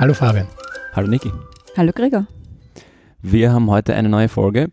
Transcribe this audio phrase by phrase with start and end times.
[0.00, 0.46] Hallo Fabian.
[0.94, 1.30] Hallo Niki.
[1.76, 2.26] Hallo Gregor.
[3.20, 4.70] Wir haben heute eine neue Folge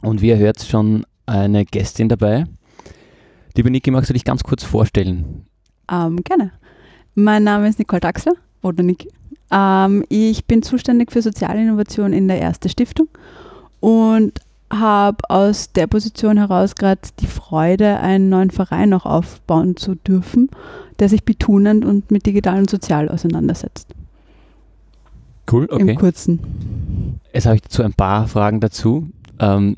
[0.00, 2.44] und wie ihr hört schon eine Gästin dabei.
[3.56, 5.46] Liebe Niki, magst du dich ganz kurz vorstellen?
[5.90, 6.52] Ähm, gerne.
[7.16, 9.10] Mein Name ist Nicole Daxler oder Niki.
[9.54, 13.08] Ähm, ich bin zuständig für Sozialinnovation in der Erste Stiftung
[13.80, 14.40] und
[14.72, 20.50] habe aus der Position heraus gerade die Freude, einen neuen Verein noch aufbauen zu dürfen,
[20.98, 23.94] der sich betonend und mit digital und sozial auseinandersetzt.
[25.50, 25.90] Cool, okay.
[25.92, 27.20] Im Kurzen.
[27.32, 29.08] Jetzt habe ich dazu ein paar Fragen dazu.
[29.38, 29.76] Ähm,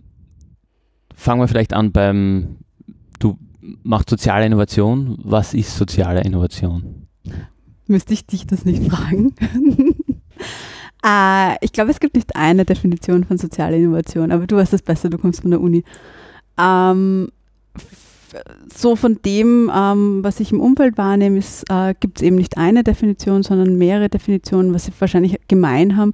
[1.14, 2.58] fangen wir vielleicht an beim,
[3.18, 3.36] du
[3.82, 5.18] machst soziale Innovation.
[5.22, 7.08] Was ist soziale Innovation?
[7.86, 9.34] Müsste ich dich das nicht fragen?
[11.04, 14.82] äh, ich glaube, es gibt nicht eine Definition von sozialer Innovation, aber du weißt das
[14.82, 15.84] besser, du kommst von der Uni.
[16.58, 17.28] Ähm,
[18.74, 22.82] so von dem, ähm, was ich im Umfeld wahrnehme, äh, gibt es eben nicht eine
[22.84, 24.74] Definition, sondern mehrere Definitionen.
[24.74, 26.12] Was sie wahrscheinlich gemein haben,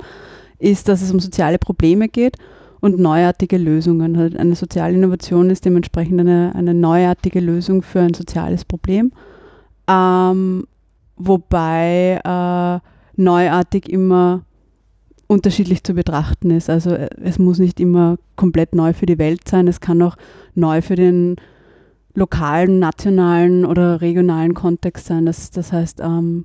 [0.58, 2.36] ist, dass es um soziale Probleme geht
[2.80, 4.16] und neuartige Lösungen.
[4.16, 9.12] Also eine soziale Innovation ist dementsprechend eine, eine neuartige Lösung für ein soziales Problem.
[9.88, 10.64] Ähm,
[11.26, 12.88] wobei äh,
[13.20, 14.42] neuartig immer
[15.26, 16.70] unterschiedlich zu betrachten ist.
[16.70, 20.16] Also äh, es muss nicht immer komplett neu für die Welt sein, es kann auch
[20.54, 21.36] neu für den
[22.14, 25.26] lokalen, nationalen oder regionalen Kontext sein.
[25.26, 26.44] Das, das heißt, ähm,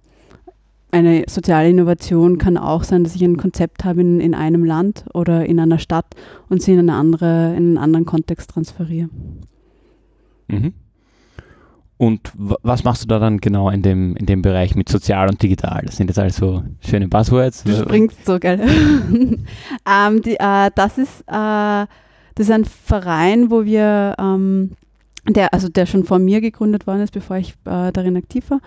[0.92, 5.06] eine soziale Innovation kann auch sein, dass ich ein Konzept habe in, in einem Land
[5.14, 6.16] oder in einer Stadt
[6.50, 9.10] und sie in, eine andere, in einen anderen Kontext transferiere.
[10.48, 10.74] Mhm.
[11.98, 15.42] Und was machst du da dann genau in dem, in dem Bereich mit sozial und
[15.42, 15.82] digital?
[15.84, 17.64] Das sind jetzt also schöne Buzzwords.
[17.64, 18.62] Du springst so geil.
[19.90, 21.88] ähm, die, äh, das, ist, äh, das
[22.38, 24.72] ist ein Verein, wo wir ähm,
[25.28, 28.62] der, also der schon vor mir gegründet worden ist, bevor ich äh, darin aktiv war.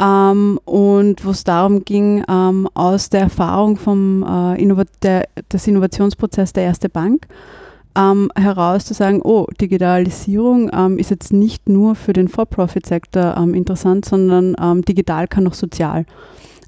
[0.00, 5.66] Ähm, und wo es darum ging, ähm, aus der Erfahrung vom äh, Innovat der, des
[5.66, 7.26] Innovationsprozesses der Erste Bank
[7.96, 13.54] ähm, heraus zu sagen, oh, Digitalisierung ähm, ist jetzt nicht nur für den For-Profit-Sektor ähm,
[13.54, 16.06] interessant, sondern ähm, digital kann auch sozial.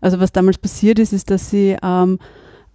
[0.01, 1.77] Also was damals passiert ist, ist, dass sie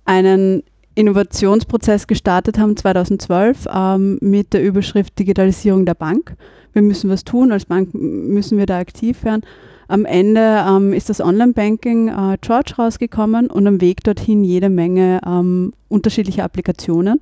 [0.05, 0.63] einen
[0.97, 6.35] Innovationsprozess gestartet haben 2012 ähm, mit der Überschrift Digitalisierung der Bank.
[6.73, 9.43] Wir müssen was tun, als Bank müssen wir da aktiv werden.
[9.87, 15.21] Am Ende ähm, ist das Online-Banking äh, George rausgekommen und am Weg dorthin jede Menge
[15.25, 17.19] ähm, unterschiedliche Applikationen.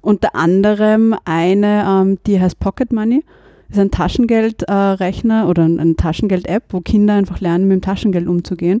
[0.00, 3.24] Unter anderem eine, ähm, die heißt Pocket Money.
[3.68, 8.80] Ist ein Taschengeldrechner äh, oder eine Taschengeld-App, wo Kinder einfach lernen, mit dem Taschengeld umzugehen.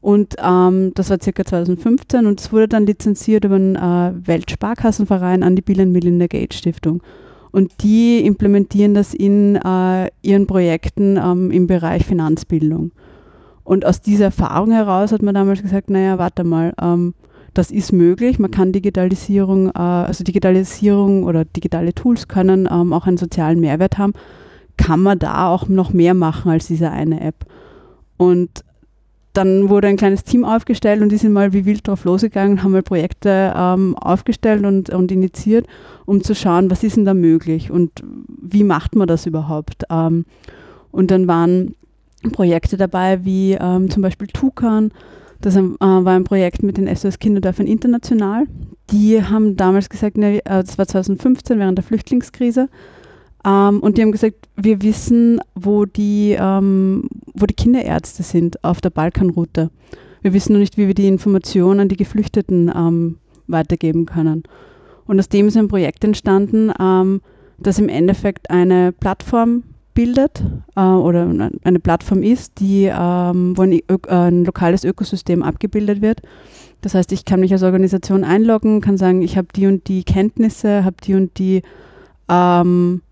[0.00, 5.42] Und ähm, das war circa 2015 und es wurde dann lizenziert über den äh, Weltsparkassenverein
[5.42, 7.02] an die Bill and Melinda Gates Stiftung.
[7.52, 12.90] Und die implementieren das in äh, ihren Projekten ähm, im Bereich Finanzbildung.
[13.62, 17.14] Und aus dieser Erfahrung heraus hat man damals gesagt, naja, warte mal, ähm,
[17.54, 18.38] das ist möglich.
[18.38, 23.98] Man kann Digitalisierung, äh, also Digitalisierung oder digitale Tools können ähm, auch einen sozialen Mehrwert
[23.98, 24.12] haben.
[24.76, 27.46] Kann man da auch noch mehr machen als diese eine App?
[28.16, 28.64] Und
[29.34, 32.70] dann wurde ein kleines Team aufgestellt und die sind mal wie wild drauf losgegangen, haben
[32.70, 35.66] mal Projekte ähm, aufgestellt und, und initiiert,
[36.06, 37.90] um zu schauen, was ist denn da möglich und
[38.28, 39.84] wie macht man das überhaupt.
[39.90, 40.24] Ähm,
[40.92, 41.74] und dann waren
[42.30, 44.92] Projekte dabei wie ähm, zum Beispiel Tukan,
[45.40, 48.46] das äh, war ein Projekt mit den SOS Kinderdörfern international.
[48.90, 52.68] Die haben damals gesagt, ne, das war 2015 während der Flüchtlingskrise,
[53.44, 58.80] ähm, und die haben gesagt, wir wissen, wo die, ähm, wo die Kinderärzte sind auf
[58.80, 59.70] der Balkanroute.
[60.22, 64.44] Wir wissen noch nicht, wie wir die Informationen an die Geflüchteten ähm, weitergeben können.
[65.06, 67.20] Und aus dem ist ein Projekt entstanden, ähm,
[67.58, 69.64] das im Endeffekt eine Plattform
[69.94, 70.42] bildet
[70.76, 76.20] äh, oder eine Plattform ist, die, ähm, wo ein, ein, lokales Ökosystem abgebildet wird.
[76.80, 80.04] Das heißt, ich kann mich als Organisation einloggen, kann sagen, ich habe die und die
[80.04, 81.62] Kenntnisse, habe die und die
[82.28, 83.02] ähm,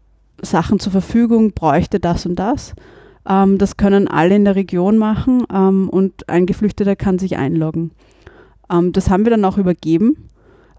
[0.42, 2.74] Sachen zur Verfügung, bräuchte das und das.
[3.28, 7.92] Ähm, das können alle in der Region machen ähm, und ein Geflüchteter kann sich einloggen.
[8.70, 10.28] Ähm, das haben wir dann auch übergeben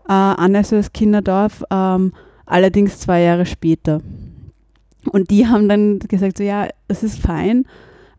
[0.08, 2.14] äh, an SOS Kinderdorf, ähm,
[2.46, 4.02] allerdings zwei Jahre später.
[5.12, 7.66] Und die haben dann gesagt, so ja, es ist fein.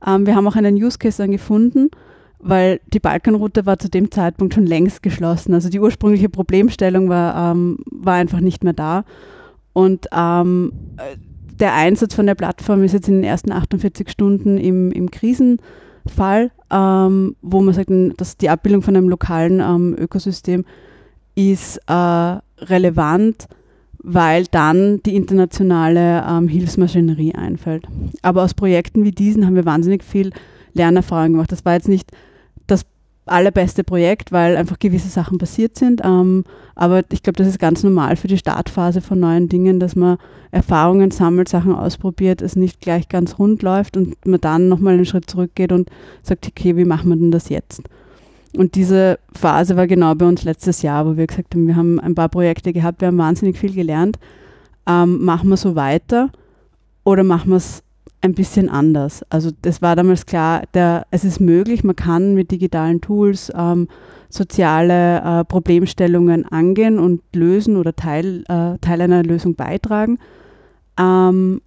[0.06, 1.90] Ähm, wir haben auch einen Use Case dann gefunden,
[2.38, 5.54] weil die Balkanroute war zu dem Zeitpunkt schon längst geschlossen.
[5.54, 9.04] Also die ursprüngliche Problemstellung war, ähm, war einfach nicht mehr da.
[9.72, 10.72] Und ähm,
[11.58, 16.50] der Einsatz von der Plattform ist jetzt in den ersten 48 Stunden im, im Krisenfall,
[16.70, 20.64] ähm, wo man sagt, dass die Abbildung von einem lokalen ähm, Ökosystem
[21.34, 21.92] ist, äh,
[22.58, 23.48] relevant,
[24.04, 27.86] weil dann die internationale ähm, Hilfsmaschinerie einfällt.
[28.20, 30.30] Aber aus Projekten wie diesen haben wir wahnsinnig viel
[30.74, 31.50] Lernerfahrung gemacht.
[31.50, 32.10] Das war jetzt nicht
[32.66, 32.84] das
[33.24, 36.02] allerbeste Projekt, weil einfach gewisse Sachen passiert sind.
[36.04, 39.96] Ähm, aber ich glaube, das ist ganz normal für die Startphase von neuen Dingen, dass
[39.96, 40.18] man
[40.50, 45.06] Erfahrungen sammelt, Sachen ausprobiert, es nicht gleich ganz rund läuft und man dann nochmal einen
[45.06, 45.88] Schritt zurückgeht und
[46.22, 47.82] sagt, okay, wie machen wir denn das jetzt?
[48.56, 51.98] Und diese Phase war genau bei uns letztes Jahr, wo wir gesagt haben, wir haben
[52.00, 54.18] ein paar Projekte gehabt, wir haben wahnsinnig viel gelernt.
[54.86, 56.30] Ähm, machen wir so weiter
[57.04, 57.82] oder machen wir es
[58.20, 59.22] ein bisschen anders.
[59.28, 63.88] Also das war damals klar, der, es ist möglich, man kann mit digitalen Tools ähm,
[64.30, 70.18] soziale äh, Problemstellungen angehen und lösen oder Teil, äh, Teil einer Lösung beitragen.
[70.98, 71.60] Ähm,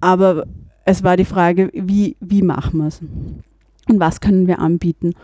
[0.00, 0.46] aber
[0.84, 3.00] es war die Frage, wie, wie machen wir es?
[3.88, 5.14] Und was können wir anbieten?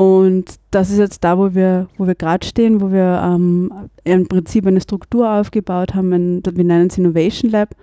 [0.00, 3.70] Und das ist jetzt da, wo wir, wo wir gerade stehen, wo wir ähm,
[4.04, 7.76] im Prinzip eine Struktur aufgebaut haben, ein, wir nennen es Innovation Lab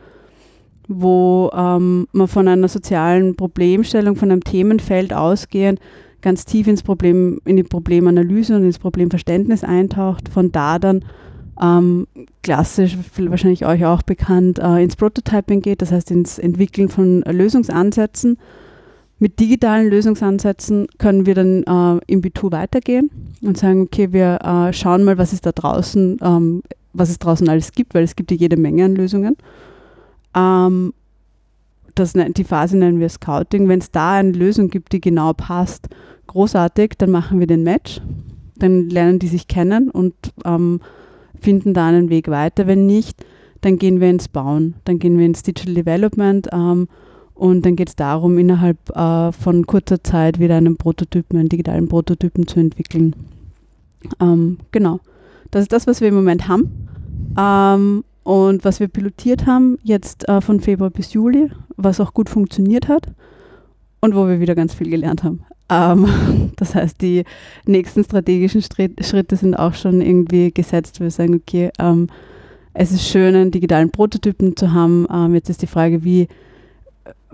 [0.87, 5.79] wo ähm, man von einer sozialen Problemstellung, von einem Themenfeld ausgehend
[6.21, 11.05] ganz tief ins Problem, in die Problemanalyse und ins Problemverständnis eintaucht, von da dann
[11.61, 12.07] ähm,
[12.41, 18.39] klassisch, wahrscheinlich euch auch bekannt, äh, ins Prototyping geht, das heißt ins Entwickeln von Lösungsansätzen.
[19.19, 23.09] Mit digitalen Lösungsansätzen können wir dann äh, im B2 weitergehen
[23.41, 26.61] und sagen, okay, wir äh, schauen mal, was es da draußen, ähm,
[26.93, 29.35] was es draußen alles gibt, weil es gibt ja jede Menge an Lösungen.
[30.35, 30.93] Ähm,
[31.95, 33.67] das, ne, die Phase nennen wir Scouting.
[33.67, 35.89] Wenn es da eine Lösung gibt, die genau passt,
[36.27, 38.01] großartig, dann machen wir den Match.
[38.55, 40.13] Dann lernen die sich kennen und
[40.45, 40.79] ähm,
[41.39, 42.67] finden da einen Weg weiter.
[42.67, 43.25] Wenn nicht,
[43.61, 46.87] dann gehen wir ins Bauen, dann gehen wir ins Digital Development ähm,
[47.37, 51.87] und dann geht es darum, innerhalb äh, von kurzer Zeit wieder einen Prototypen, einen digitalen
[51.87, 53.15] Prototypen zu entwickeln.
[54.19, 54.99] Ähm, genau.
[55.51, 56.87] Das ist das, was wir im Moment haben.
[57.37, 62.29] Ähm, und was wir pilotiert haben, jetzt äh, von Februar bis Juli, was auch gut
[62.29, 63.07] funktioniert hat
[64.01, 65.43] und wo wir wieder ganz viel gelernt haben.
[65.69, 67.23] Ähm, das heißt, die
[67.65, 70.99] nächsten strategischen Schritte sind auch schon irgendwie gesetzt.
[70.99, 72.07] Wir sagen, okay, ähm,
[72.73, 75.07] es ist schön, einen digitalen Prototypen zu haben.
[75.11, 76.27] Ähm, jetzt ist die Frage, wie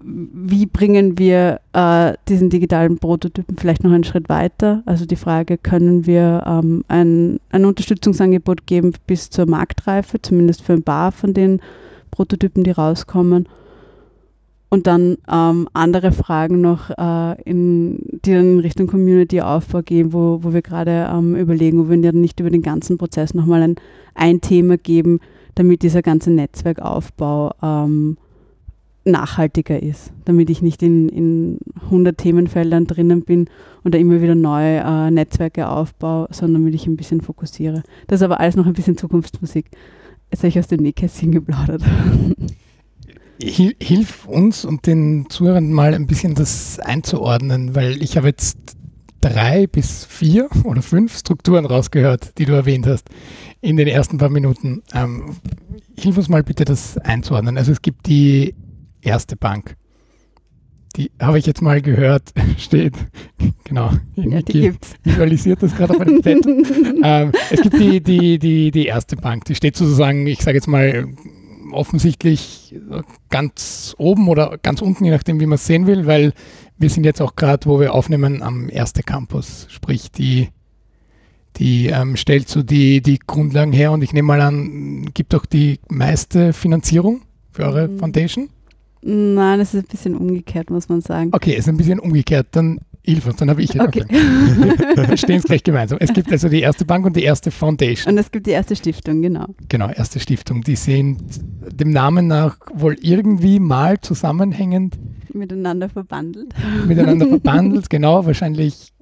[0.05, 4.83] wie bringen wir äh, diesen digitalen Prototypen vielleicht noch einen Schritt weiter?
[4.85, 10.73] Also die Frage, können wir ähm, ein, ein Unterstützungsangebot geben bis zur Marktreife, zumindest für
[10.73, 11.61] ein paar von den
[12.11, 13.47] Prototypen, die rauskommen?
[14.69, 20.39] Und dann ähm, andere Fragen noch, äh, in, die dann in Richtung Community-Aufbau gehen, wo,
[20.41, 23.75] wo wir gerade ähm, überlegen, ob wir dann nicht über den ganzen Prozess nochmal ein,
[24.15, 25.19] ein Thema geben,
[25.53, 28.17] damit dieser ganze Netzwerkaufbau ähm,
[29.05, 33.50] nachhaltiger ist, damit ich nicht in, in 100 Themenfeldern drinnen bin
[33.83, 37.83] und da immer wieder neue äh, Netzwerke aufbaue, sondern damit ich ein bisschen fokussiere.
[38.07, 39.65] Das ist aber alles noch ein bisschen Zukunftsmusik.
[40.31, 41.83] Jetzt habe ich aus dem Nähkästchen geplaudert.
[43.41, 48.77] Hilf uns und den Zuhörern mal ein bisschen das einzuordnen, weil ich habe jetzt
[49.19, 53.09] drei bis vier oder fünf Strukturen rausgehört, die du erwähnt hast
[53.61, 54.83] in den ersten paar Minuten.
[54.94, 55.35] Ähm,
[55.97, 57.57] hilf uns mal bitte das einzuordnen.
[57.57, 58.53] Also es gibt die
[59.03, 59.75] Erste Bank.
[60.95, 62.94] Die habe ich jetzt mal gehört, steht,
[63.63, 64.94] genau, ja, die gibt's.
[65.03, 66.63] visualisiert das gerade auf einem Zettel.
[67.03, 70.67] ähm, es gibt die, die, die, die erste Bank, die steht sozusagen, ich sage jetzt
[70.67, 71.07] mal,
[71.72, 72.75] offensichtlich
[73.31, 76.33] ganz oben oder ganz unten, je nachdem, wie man es sehen will, weil
[76.77, 80.50] wir sind jetzt auch gerade, wo wir aufnehmen, am erste Campus, sprich die,
[81.57, 85.45] die ähm, stellt so die, die Grundlagen her und ich nehme mal an, gibt auch
[85.45, 88.00] die meiste Finanzierung für eure mhm.
[88.00, 88.50] Foundation.
[89.05, 91.29] Nein, es ist ein bisschen umgekehrt, muss man sagen.
[91.33, 92.48] Okay, es ist ein bisschen umgekehrt.
[92.51, 93.86] Dann hilf uns, dann habe ich jetzt.
[93.86, 94.05] Okay.
[94.10, 95.98] Wir stehen es gleich gemeinsam.
[96.00, 98.13] Es gibt also die erste Bank und die erste Foundation.
[98.13, 99.48] Und es gibt die erste Stiftung, genau.
[99.67, 100.62] Genau, erste Stiftung.
[100.62, 101.22] Die sind
[101.72, 104.98] dem Namen nach wohl irgendwie mal zusammenhängend.
[105.33, 106.53] Miteinander verbandelt.
[106.88, 108.25] Miteinander verbandelt, genau.
[108.25, 108.93] Wahrscheinlich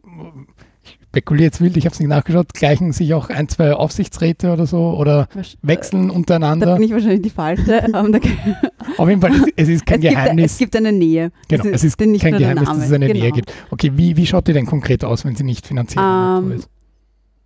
[1.12, 4.66] spekuliere jetzt wild, ich habe es nicht nachgeschaut, gleichen sich auch ein, zwei Aufsichtsräte oder
[4.66, 5.28] so oder
[5.62, 6.68] wechseln äh, untereinander.
[6.68, 7.84] Da bin ich wahrscheinlich die Falsche.
[8.98, 10.36] Auf jeden Fall, es ist kein es Geheimnis.
[10.36, 11.32] Gibt, es gibt eine Nähe.
[11.50, 13.20] Genau, es ist, es ist kein Geheimnis, dass es eine genau.
[13.20, 13.54] Nähe gibt.
[13.72, 16.70] Okay, wie, wie schaut die denn konkret aus, wenn sie nicht finanziell um, ist?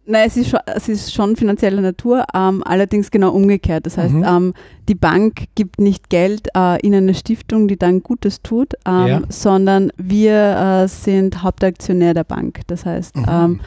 [0.08, 3.86] Nein, es ist schon, es ist schon finanzieller Natur, ähm, allerdings genau umgekehrt.
[3.88, 4.24] Das heißt, mhm.
[4.24, 4.54] ähm,
[4.88, 9.22] die Bank gibt nicht Geld äh, in eine Stiftung, die dann Gutes tut, ähm, ja.
[9.30, 12.62] sondern wir äh, sind Hauptaktionär der Bank.
[12.68, 13.26] Das heißt, mhm.
[13.28, 13.60] Ähm,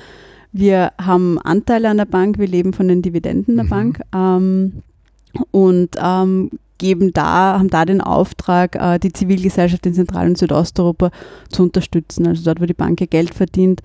[0.53, 3.69] wir haben Anteile an der Bank, wir leben von den Dividenden der mhm.
[3.69, 4.83] Bank ähm,
[5.51, 11.11] und ähm, geben da, haben da den Auftrag, äh, die Zivilgesellschaft in Zentral- und Südosteuropa
[11.49, 12.29] zu unterstützen.
[12.29, 13.83] Also dort, wo die Bank ihr Geld verdient,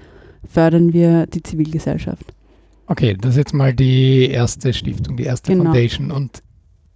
[0.47, 2.33] fördern wir die Zivilgesellschaft.
[2.87, 5.65] Okay, das ist jetzt mal die erste Stiftung, die erste Genau.
[5.65, 6.11] Foundation.
[6.11, 6.41] Und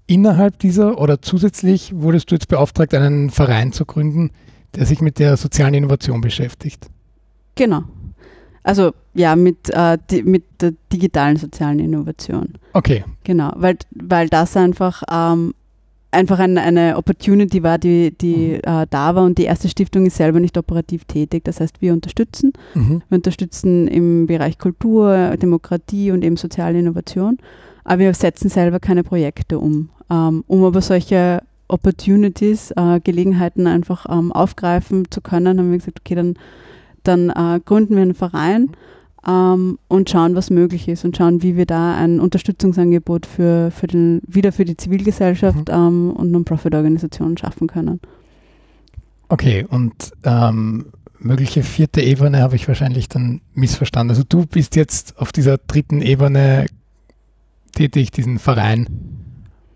[0.06, 4.32] innerhalb dieser oder zusätzlich wurdest du jetzt beauftragt, einen Verein zu gründen,
[4.76, 6.88] der sich mit der sozialen Innovation beschäftigt.
[7.56, 7.84] Genau.
[8.64, 12.54] Also ja, mit, äh, die, mit der digitalen sozialen Innovation.
[12.74, 15.54] Okay, Genau, weil, weil das einfach, ähm,
[16.12, 20.18] einfach ein, eine Opportunity war, die, die äh, da war und die erste Stiftung ist
[20.18, 21.44] selber nicht operativ tätig.
[21.44, 22.54] Das heißt, wir unterstützen.
[22.74, 23.02] mhm.
[23.10, 27.38] Wir unterstützen im Bereich Kultur, Demokratie und eben soziale Innovation,
[27.84, 29.90] aber wir setzen selber keine Projekte um.
[30.10, 36.00] Ähm, um aber solche Opportunities, äh, Gelegenheiten einfach ähm, aufgreifen zu können, haben wir gesagt,
[36.00, 36.36] okay, dann,
[37.04, 38.72] dann äh, gründen wir einen Verein
[39.28, 43.88] ähm, und schauen, was möglich ist und schauen, wie wir da ein Unterstützungsangebot für, für
[43.88, 48.00] den, wieder für die Zivilgesellschaft ähm, und Non-Profit-Organisationen schaffen können.
[49.30, 49.66] okay.
[49.70, 50.86] Und ähm,
[51.20, 54.12] mögliche vierte Ebene habe ich wahrscheinlich dann missverstanden.
[54.12, 56.68] Also du bist jetzt auf dieser dritten Ebene
[57.74, 58.88] tätig, diesen Verein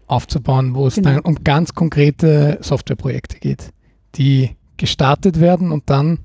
[0.08, 1.10] aufzubauen, wo es Genau.
[1.10, 3.72] dann um ganz konkrete Softwareprojekte geht,
[4.16, 6.20] die gestartet werden und dann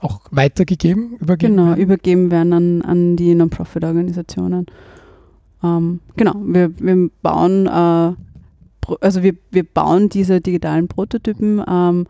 [0.00, 1.82] auch weitergegeben, übergeben Genau, werden.
[1.82, 4.66] übergeben werden an, an die Non-Profit-Organisationen.
[5.62, 8.12] Ähm, genau, wir, wir bauen, äh,
[9.00, 12.06] also wir, wir bauen diese digitalen Prototypen ähm,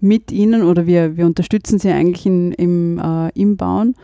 [0.00, 3.94] mit ihnen oder wir, wir unterstützen sie eigentlich in, im, äh, im Bauen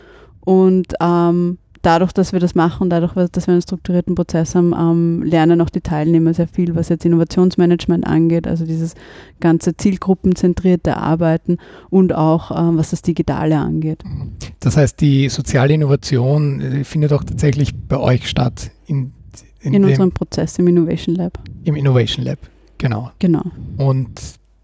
[0.45, 5.23] und ähm, dadurch, dass wir das machen, dadurch, dass wir einen strukturierten Prozess haben, ähm,
[5.23, 8.95] lernen auch die Teilnehmer sehr viel, was jetzt Innovationsmanagement angeht, also dieses
[9.39, 14.03] ganze zielgruppenzentrierte Arbeiten und auch ähm, was das Digitale angeht.
[14.59, 19.13] Das heißt, die soziale Innovation äh, findet auch tatsächlich bei euch statt in,
[19.61, 21.39] in, In unserem Prozess im Innovation Lab.
[21.63, 22.39] im Innovation Lab.
[22.79, 23.13] Genau.
[23.21, 23.45] Genau.
[23.77, 24.21] Und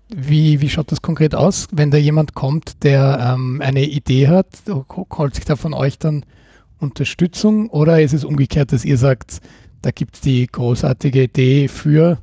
[0.08, 4.48] wie, wie schaut das konkret aus, wenn da jemand kommt, der ähm, eine Idee hat,
[5.16, 6.24] holt sich da von euch dann
[6.82, 9.40] Unterstützung oder ist es umgekehrt, dass ihr sagt,
[9.80, 12.18] da gibt es die großartige Idee für,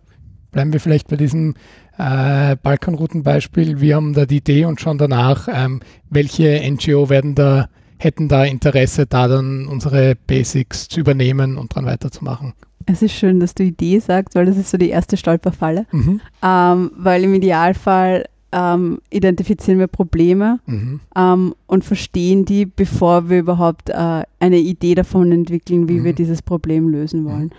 [0.52, 1.56] bleiben wir vielleicht bei diesem
[1.98, 7.70] äh, Balkanroutenbeispiel, wir haben da die Idee und schauen danach, ähm, welche NGO werden da,
[7.98, 12.54] hätten da Interesse, da dann unsere Basics zu übernehmen und dran weiterzumachen.
[12.86, 15.86] Es ist schön, dass du Idee sagst, weil das ist so die erste Stolperfalle.
[15.92, 16.22] Mhm.
[16.42, 21.00] Ähm, weil im Idealfall ähm, identifizieren wir Probleme Mhm.
[21.16, 26.04] ähm, und verstehen die, bevor wir überhaupt äh, eine Idee davon entwickeln, wie Mhm.
[26.04, 27.52] wir dieses Problem lösen wollen.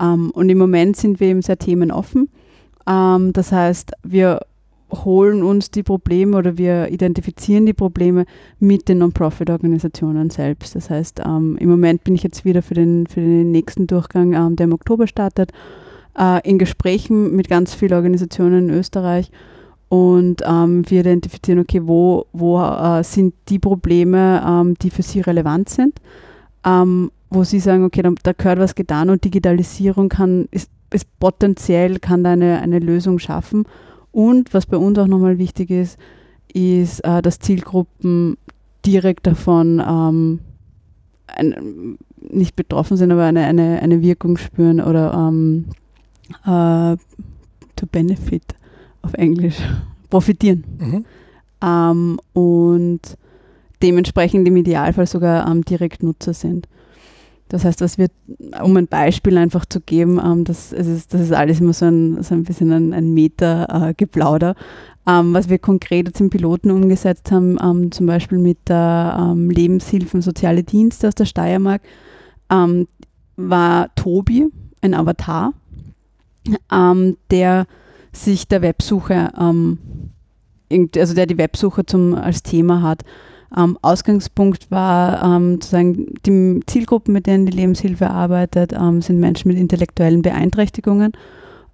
[0.00, 2.28] Ähm, und im Moment sind wir eben sehr themenoffen.
[2.86, 4.40] Ähm, das heißt, wir
[4.90, 8.26] holen uns die Probleme oder wir identifizieren die Probleme
[8.60, 10.76] mit den Non-Profit-Organisationen selbst.
[10.76, 14.34] Das heißt, ähm, im Moment bin ich jetzt wieder für den, für den nächsten Durchgang,
[14.34, 15.52] ähm, der im Oktober startet,
[16.18, 19.30] äh, in Gesprächen mit ganz vielen Organisationen in Österreich
[19.94, 25.20] und ähm, wir identifizieren, okay, wo, wo äh, sind die Probleme, ähm, die für sie
[25.20, 26.00] relevant sind,
[26.64, 31.06] ähm, wo sie sagen, okay, da, da gehört was getan und Digitalisierung kann, ist, ist
[31.20, 33.66] potenziell, kann da eine, eine Lösung schaffen.
[34.10, 35.96] Und was bei uns auch nochmal wichtig ist,
[36.52, 38.36] ist, äh, dass Zielgruppen
[38.84, 40.40] direkt davon ähm,
[41.28, 45.66] ein, nicht betroffen sind, aber eine, eine, eine Wirkung spüren oder ähm,
[46.46, 46.96] äh,
[47.76, 48.56] to benefit
[49.04, 49.56] auf Englisch
[50.10, 50.64] profitieren.
[50.78, 51.04] Mhm.
[51.62, 53.00] Ähm, und
[53.82, 56.68] dementsprechend im Idealfall sogar ähm, direkt Nutzer sind.
[57.48, 58.08] Das heißt, was wir,
[58.62, 61.86] um ein Beispiel einfach zu geben, ähm, das, es ist, das ist alles immer so
[61.86, 64.54] ein, so ein bisschen ein, ein Meta-Geplauder.
[65.06, 69.50] Ähm, was wir konkret jetzt im Piloten umgesetzt haben, ähm, zum Beispiel mit der ähm,
[69.50, 71.82] Lebenshilfen Soziale Dienste aus der Steiermark,
[72.50, 72.88] ähm,
[73.36, 74.48] war Tobi,
[74.80, 75.52] ein Avatar,
[76.72, 77.66] ähm, der
[78.14, 79.78] sich der Websuche, ähm,
[80.96, 83.02] also der die Websuche zum, als Thema hat.
[83.56, 89.48] Ähm, Ausgangspunkt war ähm, sozusagen die Zielgruppen, mit denen die Lebenshilfe arbeitet, ähm, sind Menschen
[89.48, 91.12] mit intellektuellen Beeinträchtigungen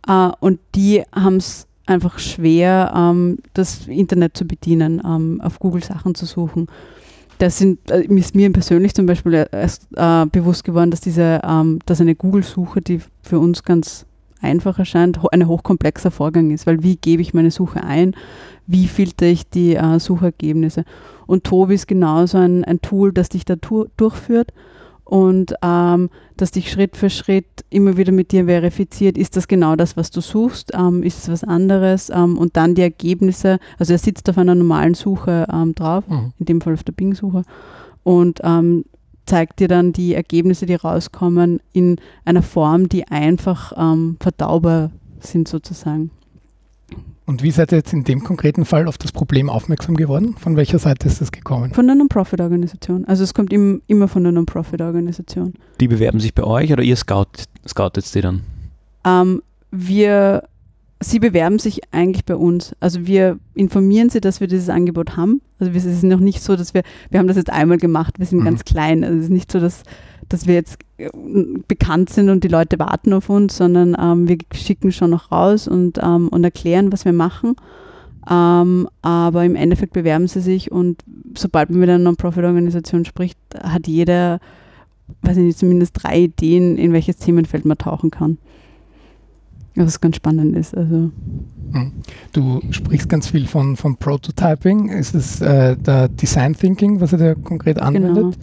[0.06, 5.82] äh, und die haben es einfach schwer, ähm, das Internet zu bedienen, ähm, auf Google
[5.82, 6.66] Sachen zu suchen.
[7.38, 11.78] Das sind, äh, ist mir persönlich zum Beispiel erst äh, bewusst geworden, dass diese, ähm,
[11.87, 14.06] dass eine Google-Suche, die für uns ganz
[14.40, 18.14] einfach erscheint, ein hochkomplexer Vorgang ist, weil wie gebe ich meine Suche ein,
[18.66, 20.85] wie filter ich die äh, Suchergebnisse.
[21.26, 24.52] Und Tobi ist genauso ein, ein Tool, das dich da tu- durchführt.
[25.04, 29.75] Und ähm, das dich Schritt für Schritt immer wieder mit dir verifiziert, ist das genau
[29.75, 32.11] das, was du suchst, ähm, ist es was anderes?
[32.11, 36.32] Ähm, und dann die Ergebnisse, also er sitzt auf einer normalen Suche ähm, drauf, Mhm.
[36.38, 37.42] in dem Fall auf der Bing-Suche.
[38.04, 38.85] Und ähm,
[39.31, 45.47] zeigt dir dann die Ergebnisse, die rauskommen, in einer Form, die einfach ähm, verdaubar sind
[45.47, 46.11] sozusagen.
[47.27, 50.35] Und wie seid ihr jetzt in dem konkreten Fall auf das Problem aufmerksam geworden?
[50.37, 51.73] Von welcher Seite ist das gekommen?
[51.73, 53.05] Von der Non-Profit-Organisation.
[53.05, 55.55] Also es kommt im, immer von der Non-Profit-Organisation.
[55.79, 57.27] Die bewerben sich bei euch oder ihr scout,
[57.69, 58.43] scoutet die dann?
[59.05, 60.43] Ähm, wir,
[61.02, 62.76] sie bewerben sich eigentlich bei uns.
[62.78, 65.40] Also wir informieren sie, dass wir dieses Angebot haben.
[65.59, 68.26] Also es ist noch nicht so, dass wir, wir haben das jetzt einmal gemacht, wir
[68.26, 68.45] sind Mhm.
[68.45, 69.02] ganz klein.
[69.02, 69.83] Also es ist nicht so, dass,
[70.28, 71.09] dass wir jetzt äh,
[71.69, 75.66] bekannt sind und die Leute warten auf uns, sondern ähm, wir schicken schon noch raus
[75.69, 77.57] und, ähm, und erklären, was wir machen.
[78.30, 81.02] Ähm, aber im Endeffekt bewerben sie sich und
[81.35, 84.40] sobald man mit einer Non-Profit-Organisation spricht, hat jeder,
[85.23, 88.37] weiß ich nicht, zumindest drei Ideen, in welches Themenfeld man tauchen kann.
[89.77, 90.77] Was ganz spannend ist.
[90.77, 91.11] Also
[92.33, 94.89] Du sprichst ganz viel von, von Prototyping.
[94.89, 98.37] Ist es äh, der Design Thinking, was ihr da konkret anwendet?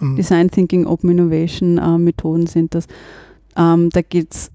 [0.00, 2.86] Ähm, Design Thinking, Open Innovation äh, Methoden sind das.
[3.56, 4.50] Ähm, da geht es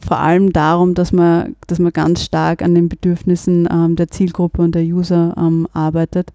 [0.00, 4.62] vor allem darum, dass man, dass man ganz stark an den Bedürfnissen ähm, der Zielgruppe
[4.62, 6.32] und der User ähm, arbeitet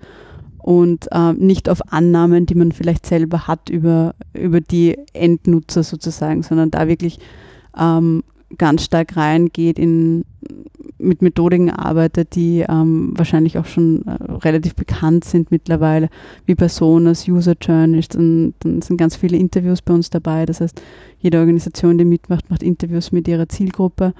[0.57, 6.43] und ähm, nicht auf Annahmen, die man vielleicht selber hat über, über die Endnutzer sozusagen,
[6.43, 7.19] sondern da wirklich
[7.77, 8.23] ähm,
[8.57, 10.23] ganz stark reingeht in
[11.01, 16.09] mit Methodiken arbeitet, die ähm, wahrscheinlich auch schon äh, relativ bekannt sind mittlerweile,
[16.45, 20.45] wie Personas, User Journeys, dann, dann sind ganz viele Interviews bei uns dabei.
[20.45, 20.81] Das heißt,
[21.19, 24.13] jede Organisation, die mitmacht, macht Interviews mit ihrer Zielgruppe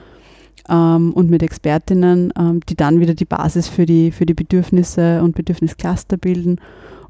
[0.69, 5.21] ähm, und mit Expertinnen, ähm, die dann wieder die Basis für die, für die Bedürfnisse
[5.21, 6.59] und Bedürfniscluster bilden.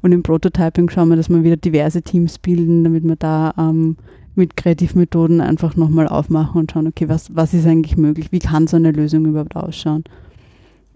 [0.02, 3.96] Und im Prototyping schauen wir, dass wir wieder diverse Teams bilden, damit wir da ähm,
[4.34, 8.32] mit Kreativmethoden einfach nochmal aufmachen und schauen, okay, was, was ist eigentlich möglich?
[8.32, 10.04] Wie kann so eine Lösung überhaupt ausschauen?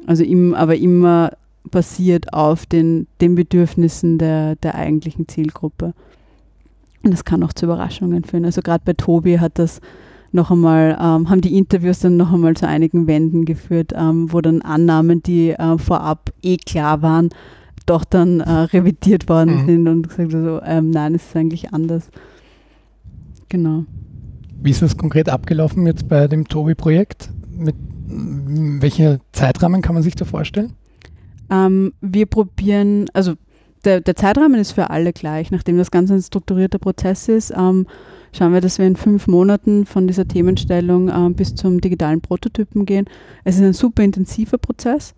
[0.06, 1.32] Also im, aber immer
[1.70, 5.92] basiert auf den, den Bedürfnissen der, der eigentlichen Zielgruppe.
[7.02, 8.44] Und das kann auch zu Überraschungen führen.
[8.44, 9.80] Also gerade bei Tobi hat das
[10.32, 14.40] noch einmal, ähm, haben die Interviews dann noch einmal zu einigen Wänden geführt, ähm, wo
[14.40, 17.30] dann Annahmen, die äh, vorab eh klar waren,
[17.86, 19.66] doch dann äh, revidiert worden Mhm.
[19.66, 22.10] sind und gesagt so, ähm, nein, es ist eigentlich anders.
[23.48, 23.84] Genau.
[24.62, 27.30] Wie ist das konkret abgelaufen jetzt bei dem Tobi-Projekt?
[27.50, 27.74] Mit
[28.08, 30.72] m, welcher Zeitrahmen kann man sich da vorstellen?
[31.50, 33.34] Ähm, wir probieren, also
[33.84, 35.50] der, der Zeitrahmen ist für alle gleich.
[35.50, 37.86] Nachdem das Ganze ein strukturierter Prozess ist, ähm,
[38.32, 42.84] schauen wir, dass wir in fünf Monaten von dieser Themenstellung ähm, bis zum digitalen Prototypen
[42.84, 43.06] gehen.
[43.44, 45.14] Es ist ein super intensiver Prozess.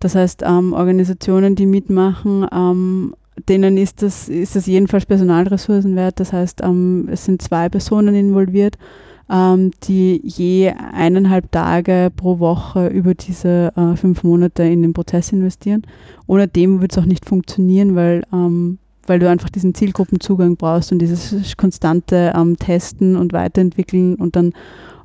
[0.00, 3.14] Das heißt, ähm, Organisationen, die mitmachen, ähm,
[3.48, 6.20] denen ist das, ist das jedenfalls Personalressourcen wert.
[6.20, 8.76] Das heißt, ähm, es sind zwei Personen involviert,
[9.30, 15.32] ähm, die je eineinhalb Tage pro Woche über diese äh, fünf Monate in den Prozess
[15.32, 15.82] investieren.
[16.26, 20.92] Ohne dem wird es auch nicht funktionieren, weil, ähm, weil du einfach diesen Zielgruppenzugang brauchst
[20.92, 24.52] und dieses konstante ähm, Testen und Weiterentwickeln und dann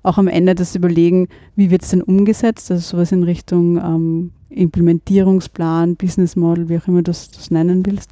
[0.03, 4.31] auch am Ende das Überlegen, wie wird es denn umgesetzt, also sowas in Richtung ähm,
[4.53, 8.11] Implementierungsplan, Business Model, wie auch immer du das nennen willst.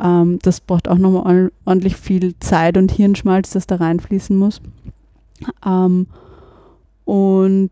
[0.00, 4.60] Ähm, das braucht auch nochmal ordentlich viel Zeit und Hirnschmalz, das da reinfließen muss.
[5.64, 6.06] Ähm,
[7.04, 7.70] und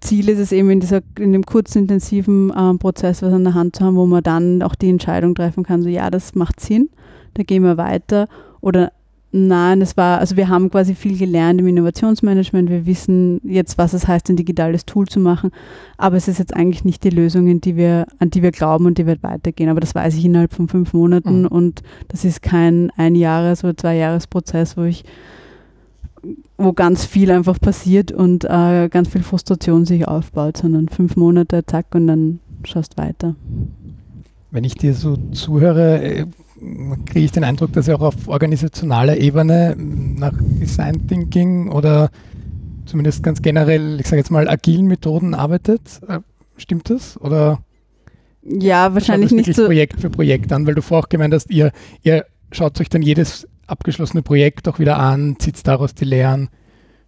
[0.00, 3.54] Ziel ist es eben in, dieser, in dem kurzen, intensiven ähm, Prozess was an der
[3.54, 6.60] Hand zu haben, wo man dann auch die Entscheidung treffen kann, so ja, das macht
[6.60, 6.90] Sinn,
[7.34, 8.28] da gehen wir weiter.
[8.60, 8.92] Oder
[9.32, 13.94] nein, es war, also wir haben quasi viel gelernt im Innovationsmanagement, wir wissen jetzt, was
[13.94, 15.50] es heißt, ein digitales Tool zu machen,
[15.96, 18.86] aber es ist jetzt eigentlich nicht die Lösung, in die wir, an die wir glauben
[18.86, 19.70] und die wird weitergehen.
[19.70, 21.46] Aber das weiß ich innerhalb von fünf Monaten Mhm.
[21.48, 25.04] und das ist kein Ein-Jahres- oder Zwei-Jahres-Prozess, wo ich
[26.56, 31.66] wo ganz viel einfach passiert und äh, ganz viel Frustration sich aufbaut, sondern fünf Monate,
[31.66, 33.34] zack, und dann schaust weiter.
[34.52, 36.26] Wenn ich dir so zuhöre, äh,
[37.06, 42.10] kriege ich den Eindruck, dass ihr auch auf organisationaler Ebene nach Design Thinking oder
[42.86, 46.00] zumindest ganz generell, ich sage jetzt mal, agilen Methoden arbeitet.
[46.08, 46.20] Äh,
[46.56, 47.20] Stimmt das?
[47.20, 47.62] Oder
[48.42, 49.64] Ja, wahrscheinlich das nicht so.
[49.66, 51.72] Projekt für Projekt an, weil du vorher auch gemeint hast, ihr,
[52.02, 56.50] ihr schaut euch dann jedes abgeschlossene Projekt auch wieder an, zieht daraus die Lehren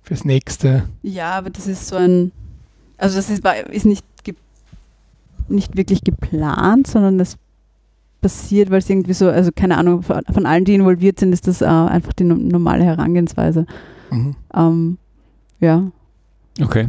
[0.03, 0.89] fürs nächste.
[1.03, 2.33] Ja, aber das ist so ein,
[2.97, 4.05] also das ist, ist nicht,
[5.49, 7.37] nicht wirklich geplant, sondern das
[8.25, 11.61] passiert, weil es irgendwie so, also keine Ahnung, von, allen, die involviert sind, ist das
[11.61, 13.67] äh, einfach die no- normale Herangehensweise.
[14.11, 14.35] Mhm.
[14.55, 14.99] Ähm,
[15.61, 15.91] ja.
[16.63, 16.87] Okay,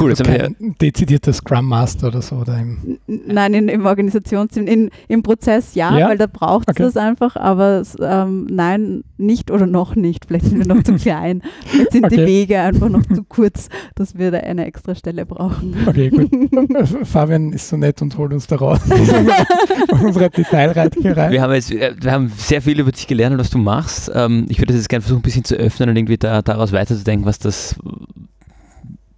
[0.00, 0.08] cool.
[0.10, 2.36] Jetzt also kein dezidierter Scrum Master oder so.
[2.36, 6.08] Oder im, Nein, in, im Organisationsteam, in, im Prozess ja, Ja?
[6.08, 6.82] weil da braucht es Okay.
[6.84, 10.24] das einfach, aber ähm, nein, nicht oder noch nicht.
[10.24, 11.42] Vielleicht sind wir noch zu klein.
[11.66, 12.26] Vielleicht sind die Okay.
[12.26, 15.74] Wege einfach noch zu kurz, dass wir da eine extra Stelle brauchen.
[15.86, 16.30] okay, gut.
[17.06, 18.80] Fabian ist so nett und holt uns da raus
[19.92, 21.30] aus unserer Detailreiterei.
[21.30, 24.10] wir haben jetzt, äh, wir haben sehr viel über dich gelernt und was du machst.
[24.14, 26.72] Ähm, ich würde das jetzt gerne versuchen, ein bisschen zu öffnen und irgendwie da, daraus
[26.72, 27.76] weiterzudenken, was das,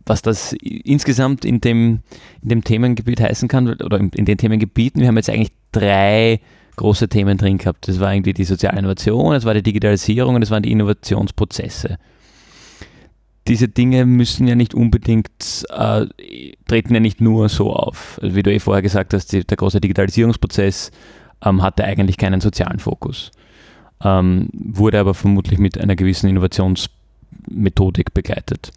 [0.07, 2.01] was das insgesamt in dem,
[2.43, 5.01] in dem Themengebiet heißen kann oder in, den Themengebieten.
[5.01, 6.41] Wir haben jetzt eigentlich drei
[6.77, 7.89] große Themen drin gehabt.
[7.89, 11.99] Das war irgendwie die soziale Innovation, es war die Digitalisierung und es waren die Innovationsprozesse.
[13.47, 16.07] Diese Dinge müssen ja nicht unbedingt, äh,
[16.67, 18.19] treten ja nicht nur so auf.
[18.23, 20.91] Also wie du eh vorher gesagt hast, die, der große Digitalisierungsprozess
[21.45, 23.33] ähm, hatte eigentlich keinen sozialen Fokus,
[24.03, 28.73] ähm, wurde aber vermutlich mit einer gewissen Innovationsmethodik begleitet.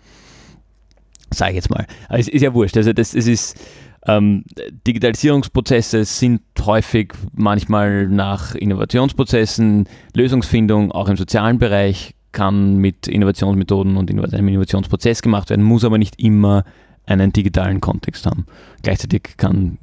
[1.33, 1.85] Sage ich jetzt mal.
[2.09, 2.77] Aber es ist ja wurscht.
[2.77, 3.59] Also das, es ist,
[4.07, 4.45] ähm,
[4.87, 14.11] Digitalisierungsprozesse sind häufig manchmal nach Innovationsprozessen, Lösungsfindung, auch im sozialen Bereich kann mit Innovationsmethoden und
[14.11, 16.63] einem Innovationsprozess gemacht werden, muss aber nicht immer
[17.05, 18.45] einen digitalen Kontext haben.
[18.83, 19.77] Gleichzeitig kann,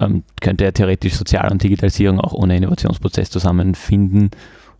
[0.00, 4.30] ähm, könnte er theoretisch Sozial- und Digitalisierung auch ohne Innovationsprozess zusammenfinden.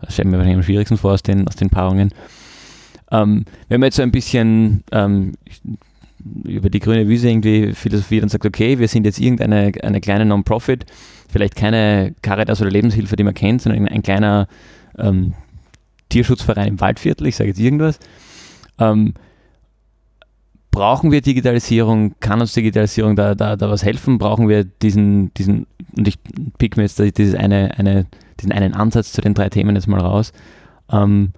[0.00, 2.12] Das stellt mir wahrscheinlich am schwierigsten vor aus den, aus den Paarungen.
[3.10, 5.34] Ähm, wenn man jetzt so ein bisschen ähm,
[6.44, 10.24] über die grüne Wiese irgendwie philosophiert und sagt, okay, wir sind jetzt irgendeine eine kleine
[10.24, 10.86] Non-Profit,
[11.28, 14.48] vielleicht keine Caritas oder Lebenshilfe, die man kennt, sondern ein kleiner
[14.98, 15.34] ähm,
[16.08, 17.98] Tierschutzverein im Waldviertel, ich sage jetzt irgendwas.
[18.78, 19.14] Ähm,
[20.70, 22.14] brauchen wir Digitalisierung?
[22.20, 24.18] Kann uns Digitalisierung da, da, da was helfen?
[24.18, 26.18] Brauchen wir diesen, diesen und ich
[26.58, 28.06] pick mir jetzt dieses eine, eine,
[28.40, 30.32] diesen einen Ansatz zu den drei Themen jetzt mal raus.
[30.90, 31.32] Ähm,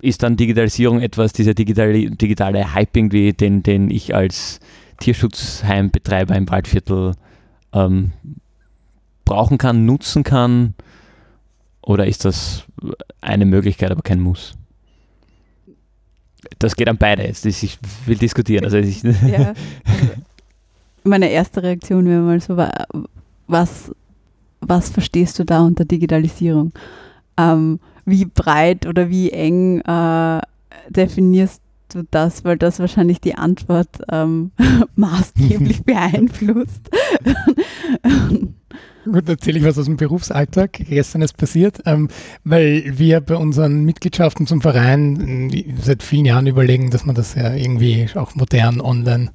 [0.00, 4.60] ist dann Digitalisierung etwas, dieser digitale, digitale irgendwie, den, den ich als
[5.00, 7.14] Tierschutzheimbetreiber im Waldviertel
[7.72, 8.12] ähm,
[9.24, 10.74] brauchen kann, nutzen kann?
[11.82, 12.64] Oder ist das
[13.20, 14.54] eine Möglichkeit, aber kein Muss?
[16.58, 17.44] Das geht an beide jetzt.
[17.46, 18.64] Ich will diskutieren.
[18.64, 19.54] Also ich ja,
[21.04, 22.56] meine erste Reaktion wäre mal so,
[23.46, 23.92] was,
[24.60, 26.72] was verstehst du da unter Digitalisierung?
[27.36, 30.40] Ähm, wie breit oder wie eng äh,
[30.88, 34.52] definierst du das, weil das wahrscheinlich die Antwort ähm,
[34.96, 36.90] maßgeblich beeinflusst.
[39.04, 40.72] Gut, erzähle ich was aus dem Berufsalltag.
[40.72, 42.08] Gestern ist passiert, ähm,
[42.44, 47.34] weil wir bei unseren Mitgliedschaften zum Verein äh, seit vielen Jahren überlegen, dass man das
[47.34, 49.30] ja irgendwie auch modern online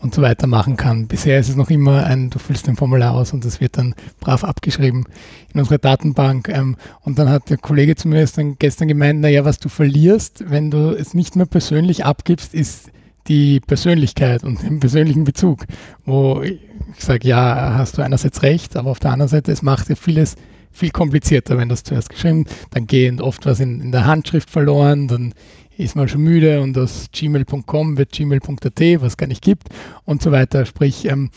[0.00, 1.08] und so weiter machen kann.
[1.08, 3.94] Bisher ist es noch immer ein, du füllst ein Formular aus und das wird dann
[4.20, 5.06] brav abgeschrieben
[5.52, 6.48] in unserer Datenbank.
[6.48, 8.24] Ähm, und dann hat der Kollege zu mir
[8.58, 12.90] gestern gemeint, naja, was du verlierst, wenn du es nicht mehr persönlich abgibst, ist
[13.26, 15.66] die Persönlichkeit und den persönlichen Bezug.
[16.04, 16.60] Wo ich
[17.04, 20.36] sage, ja, hast du einerseits recht, aber auf der anderen Seite, es macht ja vieles
[20.70, 25.08] viel komplizierter, wenn das zuerst geschrieben, dann geht oft was in, in der Handschrift verloren,
[25.08, 25.34] dann
[25.78, 29.68] ist man schon müde und aus gmail.com wird gmail.at, was gar nicht gibt
[30.04, 30.66] und so weiter.
[30.66, 31.30] Sprich, ähm,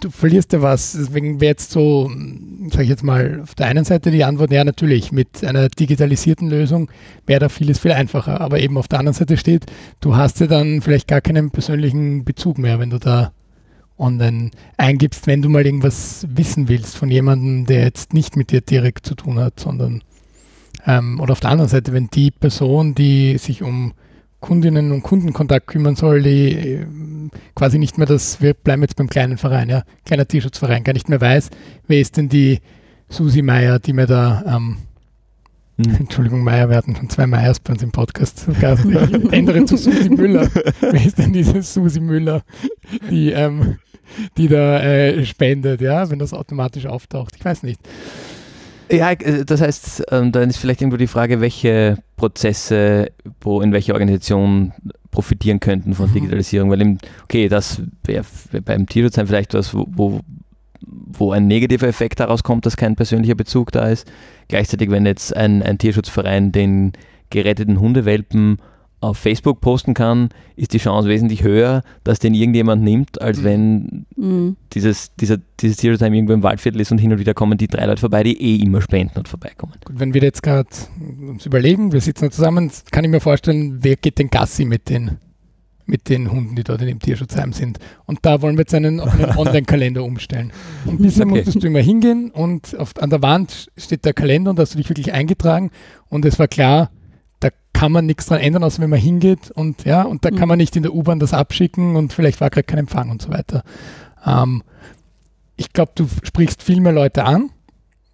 [0.00, 0.92] du verlierst ja was.
[0.92, 2.10] Deswegen wäre jetzt so,
[2.70, 6.48] sage ich jetzt mal, auf der einen Seite die Antwort, ja natürlich, mit einer digitalisierten
[6.48, 6.90] Lösung
[7.26, 8.40] wäre da vieles viel einfacher.
[8.40, 9.66] Aber eben auf der anderen Seite steht,
[10.00, 13.32] du hast ja dann vielleicht gar keinen persönlichen Bezug mehr, wenn du da
[13.98, 18.60] online eingibst, wenn du mal irgendwas wissen willst von jemandem, der jetzt nicht mit dir
[18.62, 20.02] direkt zu tun hat, sondern
[20.86, 23.92] ähm, oder auf der anderen Seite, wenn die Person, die sich um
[24.40, 26.86] Kundinnen und Kundenkontakt kümmern soll, die äh,
[27.54, 31.08] quasi nicht mehr das, wir bleiben jetzt beim kleinen Verein, ja, kleiner Tierschutzverein, gar nicht
[31.08, 31.50] mehr weiß,
[31.86, 32.60] wer ist denn die
[33.08, 34.78] Susi Meier, die mir da, ähm,
[35.76, 35.94] hm.
[36.00, 38.46] Entschuldigung, Meier, wir hatten schon zwei Meiers bei uns im Podcast.
[38.48, 40.48] Ich ändere zu Susi Müller.
[40.80, 42.42] wer ist denn diese Susi Müller,
[43.10, 43.76] die, ähm,
[44.36, 47.34] die da äh, spendet, ja, wenn das automatisch auftaucht?
[47.36, 47.80] Ich weiß nicht.
[48.90, 53.72] Ja, äh, das heißt, ähm, dann ist vielleicht irgendwo die Frage, welche Prozesse wo in
[53.72, 54.72] welcher Organisation
[55.10, 56.14] profitieren könnten von mhm.
[56.14, 58.24] Digitalisierung, weil, im, okay, das wäre
[58.64, 60.20] beim Tierschutz vielleicht was, wo, wo,
[60.82, 64.10] wo ein negativer Effekt daraus kommt, dass kein persönlicher Bezug da ist.
[64.48, 66.92] Gleichzeitig, wenn jetzt ein, ein Tierschutzverein den
[67.30, 68.58] geretteten Hundewelpen
[69.00, 73.44] auf Facebook posten kann, ist die Chance wesentlich höher, dass den irgendjemand nimmt, als mhm.
[73.44, 74.56] wenn mhm.
[74.72, 77.68] dieses, dieser, dieses Zero Time irgendwo im Waldviertel ist und hin und wieder kommen die
[77.68, 79.74] drei Leute vorbei, die eh immer spenden und vorbeikommen.
[79.84, 83.96] Gut, wenn wir jetzt gerade uns überlegen, wir sitzen zusammen, kann ich mir vorstellen, wer
[83.96, 85.16] geht den Gassi mit den,
[85.86, 87.78] mit den Hunden, die dort in dem Tierschutzheim sind.
[88.04, 90.52] Und da wollen wir jetzt einen, einen Online-Kalender umstellen.
[90.84, 91.36] Und bisher okay.
[91.36, 94.74] musstest du immer hingehen und auf, an der Wand steht der Kalender und da hast
[94.74, 95.70] du dich wirklich eingetragen
[96.10, 96.90] und es war klar,
[97.72, 100.36] kann man nichts dran ändern, außer wenn man hingeht und ja, und da mhm.
[100.36, 103.22] kann man nicht in der U-Bahn das abschicken und vielleicht war gerade kein Empfang und
[103.22, 103.62] so weiter.
[104.24, 104.62] Ähm,
[105.56, 107.50] ich glaube, du sprichst viel mehr Leute an.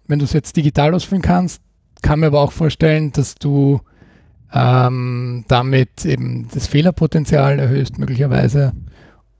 [0.07, 1.61] Wenn du es jetzt digital ausfüllen kannst,
[2.01, 3.81] kann mir aber auch vorstellen, dass du
[4.53, 8.73] ähm, damit eben das Fehlerpotenzial erhöhst, möglicherweise.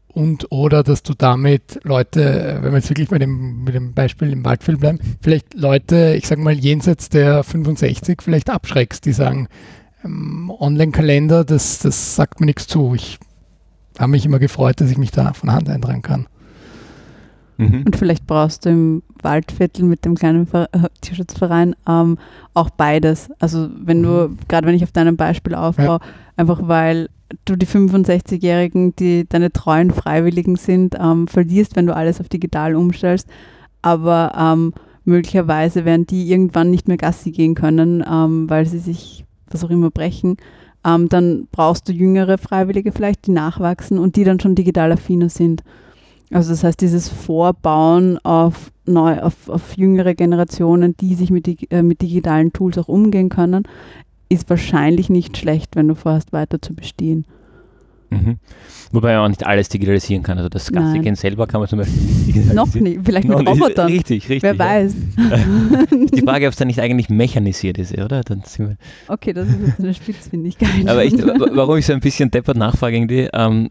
[0.08, 4.32] Und oder dass du damit Leute, wenn wir jetzt wirklich bei dem, mit dem Beispiel
[4.32, 9.48] im Waldfilm bleiben, vielleicht Leute, ich sage mal jenseits der 65 vielleicht abschreckst, die sagen,
[10.08, 12.94] Online-Kalender, das, das sagt mir nichts zu.
[12.96, 13.20] Ich
[14.00, 16.28] habe mich immer gefreut, dass ich mich da von Hand eintragen kann.
[17.58, 17.84] Mhm.
[17.86, 20.68] Und vielleicht brauchst du im Waldviertel mit dem kleinen äh,
[21.02, 22.18] Tierschutzverein ähm,
[22.54, 23.30] auch beides.
[23.40, 24.38] Also wenn du, mhm.
[24.48, 26.00] gerade wenn ich auf deinem Beispiel aufbaue, ja.
[26.36, 27.10] einfach weil
[27.46, 32.76] du die 65-Jährigen, die deine treuen Freiwilligen sind, ähm, verlierst, wenn du alles auf digital
[32.76, 33.28] umstellst.
[33.82, 39.26] Aber ähm, möglicherweise werden die irgendwann nicht mehr Gassi gehen können, ähm, weil sie sich
[39.52, 40.38] was auch immer brechen.
[40.86, 45.30] Ähm, dann brauchst du jüngere Freiwillige vielleicht, die nachwachsen und die dann schon digital affiner
[45.30, 45.64] sind.
[46.32, 51.84] Also das heißt, dieses Vorbauen auf, neu, auf, auf jüngere Generationen, die sich mit, äh,
[51.84, 53.64] mit digitalen Tools auch umgehen können,
[54.30, 57.26] ist wahrscheinlich nicht schlecht, wenn du vorhast, weiter zu bestehen.
[58.10, 58.38] Mhm.
[58.92, 60.38] Wobei man auch nicht alles digitalisieren kann.
[60.38, 62.56] Also das ganze Gehen selber kann man zum Beispiel nicht digitalisieren.
[62.56, 63.88] Noch nicht, vielleicht mit Robotern.
[63.88, 64.44] Richtig, richtig.
[64.44, 64.60] Wer ja.
[64.60, 64.96] weiß.
[66.14, 68.22] Die Frage, ob es dann nicht eigentlich mechanisiert ist, oder?
[69.08, 70.88] okay, das ist jetzt eine Spitzfindigkeit.
[70.88, 73.70] Aber ich, warum ich so ein bisschen deppert nachfrage, irgendwie, ähm,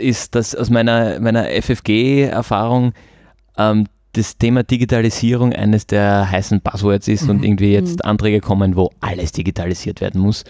[0.00, 2.92] ist, dass aus meiner, meiner FFG-Erfahrung
[3.58, 7.30] ähm, das Thema Digitalisierung eines der heißen Buzzwords ist mhm.
[7.30, 8.10] und irgendwie jetzt mhm.
[8.10, 10.44] Anträge kommen, wo alles digitalisiert werden muss.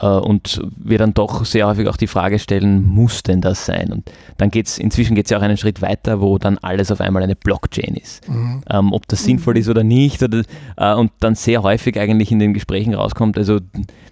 [0.00, 3.92] Äh, und wir dann doch sehr häufig auch die Frage stellen, muss denn das sein?
[3.92, 6.90] Und dann geht es, inzwischen geht es ja auch einen Schritt weiter, wo dann alles
[6.90, 8.28] auf einmal eine Blockchain ist.
[8.28, 8.62] Mhm.
[8.70, 10.22] Ähm, ob das sinnvoll ist oder nicht.
[10.22, 10.42] Oder,
[10.76, 13.58] äh, und dann sehr häufig eigentlich in den Gesprächen rauskommt, also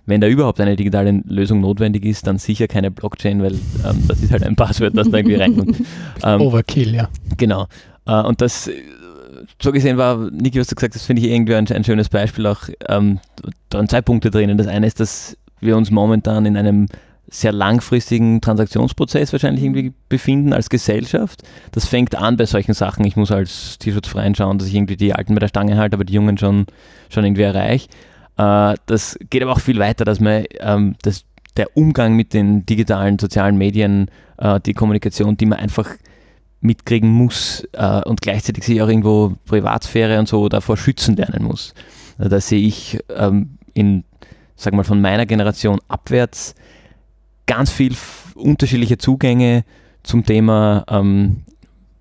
[0.07, 4.22] wenn da überhaupt eine digitale Lösung notwendig ist, dann sicher keine Blockchain, weil ähm, das
[4.22, 5.77] ist halt ein Passwort, das da irgendwie reinkommt.
[6.24, 7.09] Ähm, Overkill, ja.
[7.37, 7.66] Genau.
[8.07, 8.68] Äh, und das
[9.62, 12.46] so gesehen war, Niki, was du gesagt hast, finde ich irgendwie ein, ein, schönes Beispiel
[12.46, 12.62] auch.
[12.88, 13.20] Ähm,
[13.68, 14.59] da sind zwei Punkte drinnen.
[14.59, 16.86] Das eine ist, dass wir uns momentan in einem
[17.30, 21.42] sehr langfristigen Transaktionsprozess wahrscheinlich irgendwie befinden als Gesellschaft.
[21.72, 23.04] Das fängt an bei solchen Sachen.
[23.04, 26.04] Ich muss als Tierschutzverein schauen, dass ich irgendwie die Alten bei der Stange halte, aber
[26.04, 26.66] die Jungen schon,
[27.10, 27.88] schon irgendwie erreiche.
[28.38, 31.24] Äh, das geht aber auch viel weiter, dass man ähm, das,
[31.56, 35.90] der Umgang mit den digitalen sozialen Medien, äh, die Kommunikation, die man einfach
[36.60, 41.74] mitkriegen muss äh, und gleichzeitig sich auch irgendwo Privatsphäre und so davor schützen lernen muss.
[42.16, 44.04] Also da sehe ich ähm, in
[44.58, 46.54] sag mal, von meiner Generation abwärts
[47.46, 47.96] ganz viel
[48.34, 49.64] unterschiedliche Zugänge
[50.02, 51.44] zum Thema, ähm,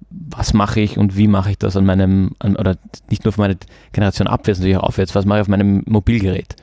[0.09, 2.77] was mache ich und wie mache ich das an meinem, an, oder
[3.09, 3.57] nicht nur von meiner
[3.91, 6.55] Generation abwärts, natürlich auch aufwärts, was mache ich auf meinem Mobilgerät.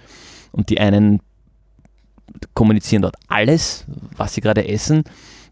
[0.52, 1.20] Und die einen
[2.54, 3.84] kommunizieren dort alles,
[4.16, 5.04] was sie gerade essen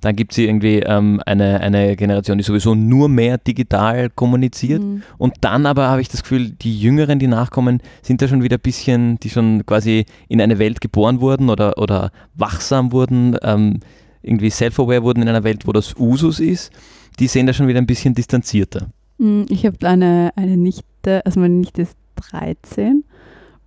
[0.02, 4.82] dann gibt es irgendwie ähm, eine, eine Generation, die sowieso nur mehr digital kommuniziert.
[4.82, 5.02] Mhm.
[5.16, 8.56] Und dann aber habe ich das Gefühl, die Jüngeren, die nachkommen, sind da schon wieder
[8.56, 13.78] ein bisschen, die schon quasi in eine Welt geboren wurden oder, oder wachsam wurden, ähm,
[14.22, 16.72] irgendwie self-aware wurden in einer Welt, wo das Usus ist.
[17.20, 18.88] Die sehen da schon wieder ein bisschen distanzierter.
[19.18, 21.96] Mhm, ich habe eine, eine Nichte, also meine Nichte ist
[22.32, 23.04] 13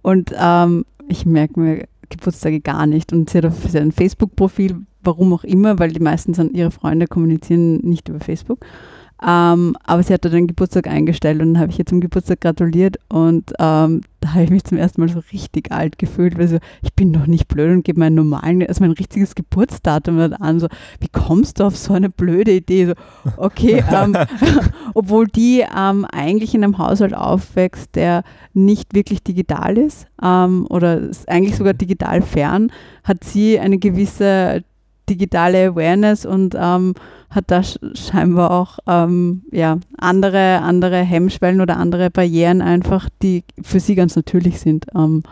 [0.02, 3.14] und ähm, ich merke mir Geburtstage gar nicht.
[3.14, 7.08] Und sie hat auf sein Facebook-Profil warum auch immer, weil die meisten sind, ihre Freunde
[7.08, 8.66] kommunizieren nicht über Facebook.
[9.26, 12.42] Ähm, aber sie hat da den Geburtstag eingestellt und dann habe ich ihr zum Geburtstag
[12.42, 16.50] gratuliert und ähm, da habe ich mich zum ersten Mal so richtig alt gefühlt, weil
[16.50, 20.60] so, ich bin doch nicht blöd und gebe meinen normalen, also mein richtiges Geburtsdatum an.
[20.60, 20.68] So,
[21.00, 22.88] wie kommst du auf so eine blöde Idee?
[22.88, 22.94] So,
[23.38, 24.18] okay, ähm,
[24.94, 31.00] obwohl die ähm, eigentlich in einem Haushalt aufwächst, der nicht wirklich digital ist ähm, oder
[31.00, 32.70] ist eigentlich sogar digital fern,
[33.04, 34.64] hat sie eine gewisse
[35.10, 36.94] digitale Awareness und ähm,
[37.30, 43.80] hat da scheinbar auch ähm, ja, andere, andere Hemmschwellen oder andere Barrieren einfach, die für
[43.80, 44.88] sie ganz natürlich sind.
[44.96, 45.24] Ähm,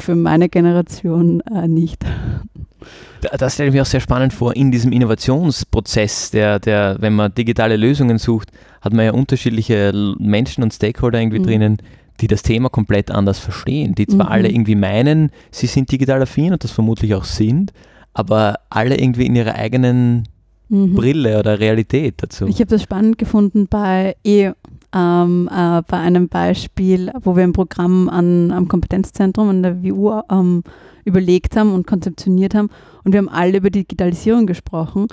[0.00, 2.04] für meine Generation äh, nicht.
[3.20, 4.56] Das stelle ich mir auch sehr spannend vor.
[4.56, 10.64] In diesem Innovationsprozess, der, der, wenn man digitale Lösungen sucht, hat man ja unterschiedliche Menschen
[10.64, 11.44] und Stakeholder irgendwie mhm.
[11.44, 11.78] drinnen,
[12.20, 14.32] die das Thema komplett anders verstehen, die zwar mhm.
[14.32, 17.72] alle irgendwie meinen, sie sind digital affin und das vermutlich auch sind,
[18.12, 20.28] aber alle irgendwie in ihrer eigenen
[20.68, 20.94] mhm.
[20.94, 22.46] Brille oder Realität dazu.
[22.46, 24.52] Ich habe das spannend gefunden bei e,
[24.92, 30.20] ähm, äh, bei einem Beispiel, wo wir ein Programm an, am Kompetenzzentrum an der WU
[30.30, 30.64] ähm,
[31.04, 32.70] überlegt haben und konzeptioniert haben
[33.04, 35.06] und wir haben alle über Digitalisierung gesprochen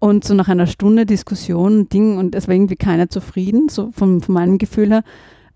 [0.00, 4.20] und so nach einer Stunde Diskussion, Ding und es war irgendwie keiner zufrieden, so von,
[4.20, 5.04] von meinem Gefühl her.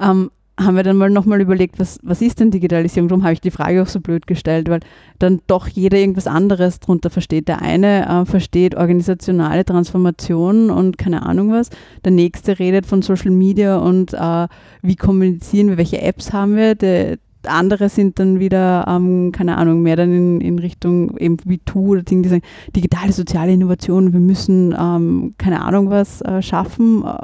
[0.00, 3.08] Ähm, haben wir dann mal nochmal überlegt, was, was ist denn Digitalisierung?
[3.08, 4.80] Darum habe ich die Frage auch so blöd gestellt, weil
[5.18, 7.48] dann doch jeder irgendwas anderes drunter versteht.
[7.48, 11.70] Der eine äh, versteht organisationale Transformation und keine Ahnung was.
[12.04, 14.46] Der nächste redet von Social Media und äh,
[14.82, 16.76] wie kommunizieren wir, welche Apps haben wir.
[16.76, 21.58] Der, andere sind dann wieder, ähm, keine Ahnung, mehr dann in, in Richtung eben wie
[21.58, 22.42] Tu oder Dinge, die sagen,
[22.74, 27.18] digitale soziale Innovation, wir müssen, ähm, keine Ahnung was, äh, schaffen, äh,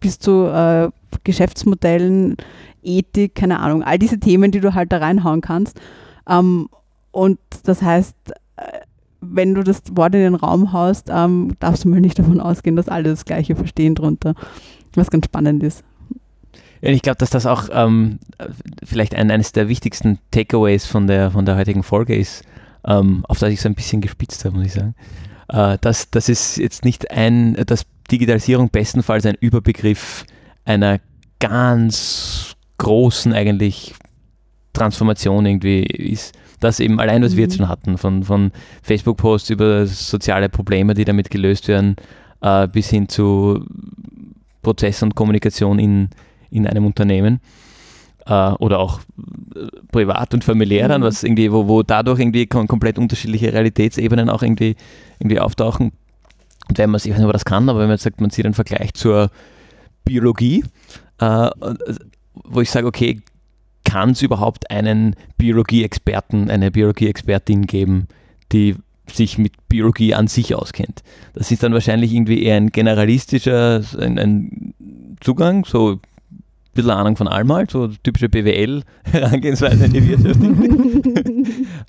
[0.00, 0.88] bis zu äh,
[1.24, 2.36] Geschäftsmodellen,
[2.82, 5.80] Ethik, keine Ahnung, all diese Themen, die du halt da reinhauen kannst.
[6.28, 6.68] Ähm,
[7.10, 8.14] und das heißt,
[8.56, 8.62] äh,
[9.20, 12.76] wenn du das Wort in den Raum haust, ähm, darfst du mal nicht davon ausgehen,
[12.76, 14.34] dass alle das Gleiche verstehen drunter,
[14.94, 15.82] was ganz spannend ist.
[16.82, 18.18] Ich glaube, dass das auch ähm,
[18.84, 22.44] vielleicht ein, eines der wichtigsten Takeaways von der, von der heutigen Folge ist,
[22.86, 24.94] ähm, auf das ich so ein bisschen gespitzt habe, muss ich sagen.
[25.48, 30.24] Äh, dass das ist jetzt nicht ein, dass Digitalisierung bestenfalls ein Überbegriff
[30.66, 31.00] einer
[31.40, 33.94] ganz großen eigentlich
[34.72, 36.34] Transformation irgendwie ist.
[36.60, 37.36] Das eben allein, was mhm.
[37.36, 38.52] wir jetzt schon hatten, von, von
[38.82, 41.96] Facebook-Posts über soziale Probleme, die damit gelöst werden,
[42.42, 43.64] äh, bis hin zu
[44.62, 46.10] Prozess und Kommunikation in,
[46.50, 47.40] in einem Unternehmen
[48.26, 49.00] äh, oder auch
[49.54, 51.06] äh, privat und familiär dann, mhm.
[51.06, 54.76] was irgendwie, wo, wo dadurch irgendwie komplett unterschiedliche Realitätsebenen auch irgendwie,
[55.18, 55.92] irgendwie auftauchen.
[56.68, 58.20] Und wenn man, ich weiß nicht, ob man das kann, aber wenn man jetzt sagt,
[58.20, 59.30] man sieht einen Vergleich zur
[60.06, 60.64] Biologie,
[61.18, 61.50] äh,
[62.32, 63.20] wo ich sage, okay,
[63.84, 68.08] kann es überhaupt einen Biologie-Experten, eine Biologie-Expertin geben,
[68.52, 68.76] die
[69.12, 71.02] sich mit Biologie an sich auskennt.
[71.34, 74.74] Das ist dann wahrscheinlich irgendwie eher ein generalistischer ein, ein
[75.20, 76.00] Zugang, so ein
[76.74, 80.40] bisschen Ahnung von allem halt, so typische BWL-Herangehensweise in die Wirtschaft.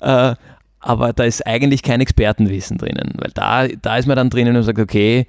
[0.00, 0.34] äh,
[0.80, 4.62] aber da ist eigentlich kein Expertenwissen drinnen, weil da, da ist man dann drinnen und
[4.62, 5.26] sagt, okay,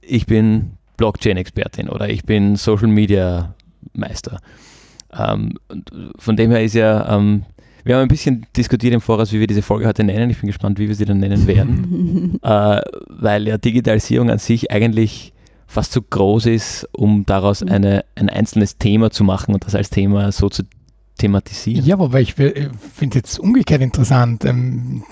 [0.00, 4.40] ich bin Blockchain-Expertin oder ich bin Social-Media-Meister.
[5.16, 5.54] Ähm,
[6.18, 7.44] von dem her ist ja, ähm,
[7.84, 10.30] wir haben ein bisschen diskutiert im Voraus, wie wir diese Folge heute nennen.
[10.30, 14.70] Ich bin gespannt, wie wir sie dann nennen werden, äh, weil ja Digitalisierung an sich
[14.70, 15.32] eigentlich
[15.66, 17.70] fast zu groß ist, um daraus mhm.
[17.70, 20.62] eine, ein einzelnes Thema zu machen und das als Thema so zu
[21.18, 21.84] thematisieren.
[21.84, 22.70] Ja, wobei ich finde
[23.08, 24.44] es jetzt umgekehrt interessant.
[24.44, 25.04] Ähm,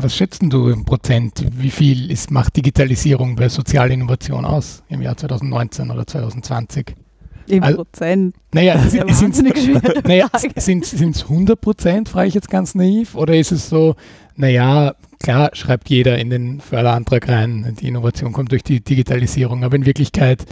[0.00, 1.44] was schätzt du im Prozent?
[1.56, 6.94] Wie viel ist, macht Digitalisierung bei sozialer Innovation aus im Jahr 2019 oder 2020?
[7.46, 8.36] Im also, Prozent.
[8.52, 9.42] Naja, sind es
[10.04, 13.96] naja, sind's 100 Prozent, frage ich jetzt ganz naiv, oder ist es so,
[14.36, 19.76] naja, klar schreibt jeder in den Förderantrag rein, die Innovation kommt durch die Digitalisierung, aber
[19.76, 20.46] in Wirklichkeit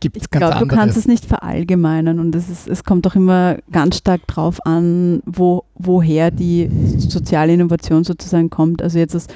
[0.00, 3.06] gibt es ganz Ich glaube, du kannst es nicht verallgemeinern und es, ist, es kommt
[3.06, 8.82] auch immer ganz stark drauf an, wo, woher die soziale Innovation sozusagen kommt.
[8.82, 9.32] Also jetzt ist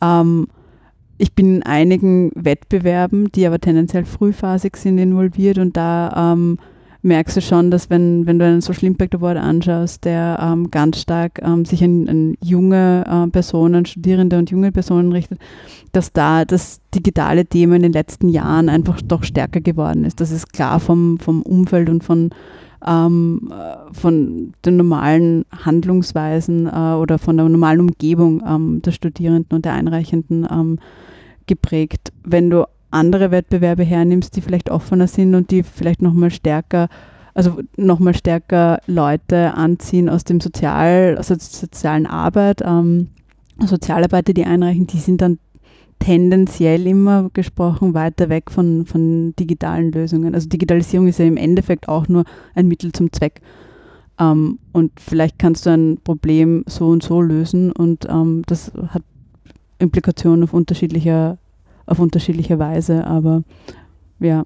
[0.00, 0.48] ähm,
[1.16, 6.58] ich bin in einigen Wettbewerben, die aber tendenziell frühphasig sind, involviert und da ähm,
[7.04, 11.00] merkst du schon, dass wenn, wenn du einen Social Impact Award anschaust, der ähm, ganz
[11.00, 15.38] stark ähm, sich an, an junge äh, Personen, Studierende und junge Personen richtet,
[15.92, 20.20] dass da das digitale Thema in den letzten Jahren einfach doch stärker geworden ist.
[20.20, 22.30] Das ist klar vom, vom Umfeld und von,
[22.86, 29.56] ähm, äh, von den normalen Handlungsweisen äh, oder von der normalen Umgebung ähm, der Studierenden
[29.56, 30.78] und der Einreichenden ähm,
[31.46, 32.12] geprägt.
[32.24, 32.64] Wenn du
[32.94, 36.88] andere Wettbewerbe hernimmst, die vielleicht offener sind und die vielleicht nochmal stärker,
[37.34, 43.08] also nochmal stärker Leute anziehen aus dem Sozial, der sozialen Arbeit, ähm,
[43.58, 45.38] Sozialarbeiter, die einreichen, die sind dann
[46.00, 50.34] tendenziell immer gesprochen weiter weg von, von digitalen Lösungen.
[50.34, 53.40] Also Digitalisierung ist ja im Endeffekt auch nur ein Mittel zum Zweck.
[54.18, 59.02] Ähm, und vielleicht kannst du ein Problem so und so lösen und ähm, das hat
[59.78, 61.38] Implikationen auf unterschiedlicher,
[61.86, 63.42] auf unterschiedliche Weise, aber
[64.20, 64.44] ja,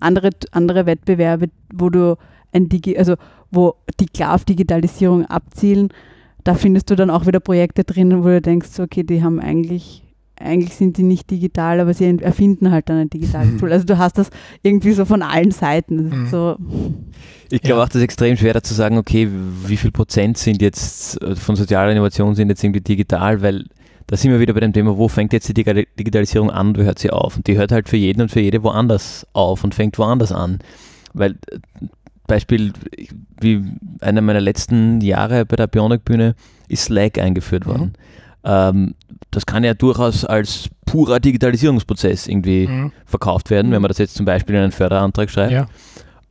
[0.00, 2.16] andere, andere Wettbewerbe, wo du
[2.52, 3.16] ein Digi also
[3.50, 5.88] wo die klar auf Digitalisierung abzielen,
[6.44, 10.02] da findest du dann auch wieder Projekte drinnen, wo du denkst, okay, die haben eigentlich,
[10.38, 13.72] eigentlich sind die nicht digital, aber sie erfinden halt dann ein digitales Tool.
[13.72, 14.30] Also du hast das
[14.62, 16.08] irgendwie so von allen Seiten.
[16.08, 16.26] Mhm.
[16.28, 16.56] So.
[17.50, 17.84] Ich glaube ja.
[17.84, 19.28] auch, das ist extrem schwer da zu sagen, okay,
[19.66, 23.66] wie viel Prozent sind jetzt äh, von sozialer Innovation sind jetzt irgendwie digital, weil
[24.10, 26.98] da sind wir wieder bei dem Thema, wo fängt jetzt die Digitalisierung an, wo hört
[26.98, 27.36] sie auf?
[27.36, 30.58] Und die hört halt für jeden und für jede woanders auf und fängt woanders an.
[31.12, 31.58] Weil äh,
[32.26, 32.72] Beispiel,
[33.40, 33.62] wie
[34.00, 36.34] einer meiner letzten Jahre bei der Bionic-Bühne
[36.66, 37.92] ist Slack eingeführt worden.
[38.42, 38.50] Mhm.
[38.50, 38.94] Ähm,
[39.30, 42.90] das kann ja durchaus als purer Digitalisierungsprozess irgendwie mhm.
[43.06, 45.52] verkauft werden, wenn man das jetzt zum Beispiel in einen Förderantrag schreibt.
[45.52, 45.68] Ja.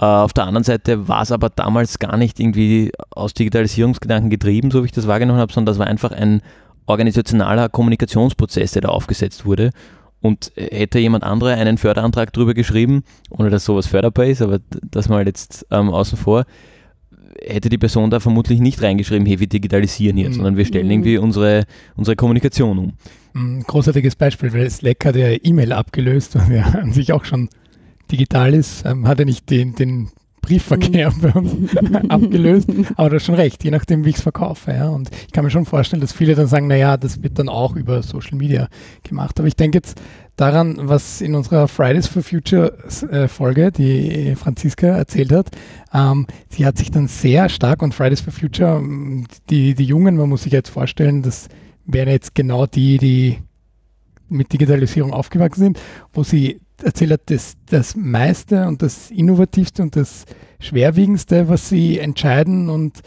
[0.02, 4.72] Uh, auf der anderen Seite war es aber damals gar nicht irgendwie aus Digitalisierungsgedanken getrieben,
[4.72, 6.42] so wie ich das wahrgenommen habe, sondern das war einfach ein
[6.90, 9.72] organisationaler Kommunikationsprozess, der da aufgesetzt wurde.
[10.22, 15.08] Und hätte jemand andere einen Förderantrag drüber geschrieben, ohne dass sowas förderbar ist, aber das
[15.08, 16.46] mal jetzt ähm, außen vor,
[17.42, 20.34] hätte die Person da vermutlich nicht reingeschrieben, hey, wir digitalisieren hier, mhm.
[20.34, 21.64] sondern wir stellen irgendwie unsere,
[21.96, 22.94] unsere Kommunikation um.
[23.34, 27.50] Mhm, großartiges Beispiel, weil Slack hat ja E-Mail abgelöst, was ja an sich auch schon
[28.12, 30.10] digital ist, ähm, hat er nicht den, den
[30.42, 31.76] Briefverkehr uns
[32.10, 32.70] abgelöst.
[32.96, 34.72] Aber du hast schon recht, je nachdem, wie ich es verkaufe.
[34.72, 34.90] Ja.
[34.90, 37.76] Und ich kann mir schon vorstellen, dass viele dann sagen, naja, das wird dann auch
[37.76, 38.68] über Social Media
[39.04, 39.40] gemacht.
[39.40, 40.02] Aber ich denke jetzt
[40.40, 42.74] daran, was in unserer Fridays for Future
[43.12, 45.50] äh, Folge, die Franziska erzählt hat.
[45.94, 48.82] Ähm, sie hat sich dann sehr stark und Fridays for Future,
[49.50, 51.50] die, die Jungen, man muss sich jetzt vorstellen, das
[51.86, 53.40] wären jetzt genau die, die
[54.30, 55.80] mit Digitalisierung aufgewachsen sind,
[56.14, 60.26] wo sie erzählt hat, das, das meiste und das innovativste und das
[60.60, 63.02] schwerwiegendste, was sie entscheiden und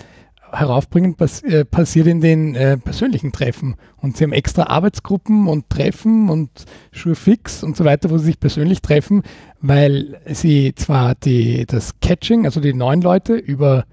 [0.52, 3.76] heraufbringen, pass äh, passiert in den äh, persönlichen Treffen.
[3.96, 6.50] Und sie haben extra Arbeitsgruppen und Treffen und
[6.90, 9.22] Schurfix und so weiter, wo sie sich persönlich treffen,
[9.60, 13.84] weil sie zwar die, das Catching, also die neuen Leute über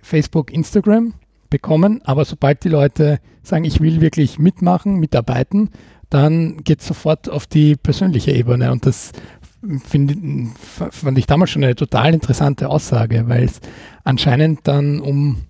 [0.00, 1.14] Facebook, Instagram
[1.50, 5.70] bekommen, aber sobald die Leute sagen, ich will wirklich mitmachen, mitarbeiten,
[6.10, 8.70] dann geht es sofort auf die persönliche Ebene.
[8.72, 9.12] Und das
[9.86, 10.16] find,
[10.56, 13.60] fand ich damals schon eine total interessante Aussage, weil es
[14.04, 15.42] anscheinend dann um,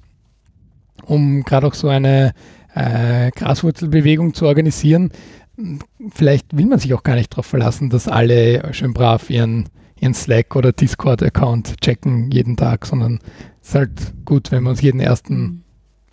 [1.05, 2.35] um gerade auch so eine
[2.75, 5.11] äh, Graswurzelbewegung zu organisieren,
[6.13, 9.69] vielleicht will man sich auch gar nicht darauf verlassen, dass alle schön brav ihren,
[10.01, 13.21] ihren Slack oder Discord-Account checken jeden Tag, sondern
[13.63, 15.63] es ist halt gut, wenn wir uns jeden ersten mhm.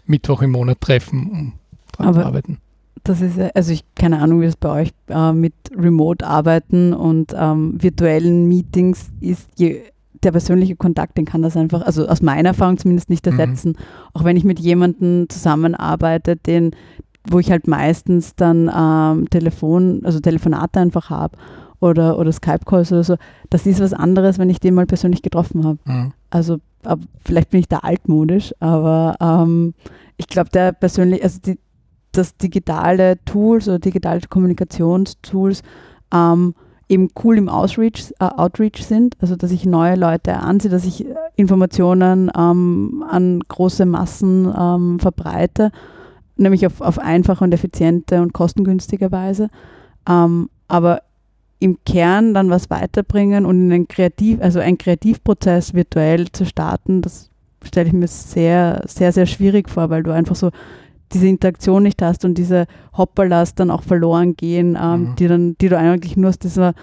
[0.06, 1.54] Mittwoch im Monat treffen, um
[1.92, 2.60] dran zu arbeiten
[3.04, 7.34] das ist ja, also ich keine Ahnung, wie es bei euch äh, mit Remote-Arbeiten und
[7.36, 9.82] ähm, virtuellen Meetings ist, je,
[10.24, 13.40] der persönliche Kontakt, den kann das einfach, also aus meiner Erfahrung zumindest nicht mhm.
[13.40, 13.70] ersetzen.
[13.70, 13.84] Mhm.
[14.14, 16.72] Auch wenn ich mit jemandem zusammenarbeite, den,
[17.28, 21.38] wo ich halt meistens dann ähm, Telefon, also Telefonate einfach habe
[21.80, 23.16] oder, oder Skype-Calls oder so,
[23.50, 25.80] das ist was anderes, wenn ich den mal persönlich getroffen habe.
[25.86, 26.14] Mhm.
[26.30, 29.74] Also ab, vielleicht bin ich da altmodisch, aber ähm,
[30.18, 31.58] ich glaube, der persönlich, also die,
[32.12, 35.64] dass digitale Tools oder digitale Kommunikationstools
[36.14, 36.54] ähm,
[36.92, 41.06] eben cool im Outreach, äh, Outreach sind, also dass ich neue Leute anziehe, dass ich
[41.38, 45.72] Informationen ähm, an große Massen ähm, verbreite,
[46.36, 49.50] nämlich auf, auf einfache und effiziente und kostengünstige Weise.
[50.08, 51.04] Ähm, aber
[51.60, 57.02] im Kern dann was weiterbringen und in einen Kreativ, also einen Kreativprozess virtuell zu starten,
[57.02, 57.30] das
[57.64, 60.50] stelle ich mir sehr, sehr, sehr schwierig vor, weil du einfach so
[61.14, 65.16] diese Interaktion nicht hast und diese Hopperlas dann auch verloren gehen, ähm, mhm.
[65.16, 66.74] die, dann, die du eigentlich nur aus dieser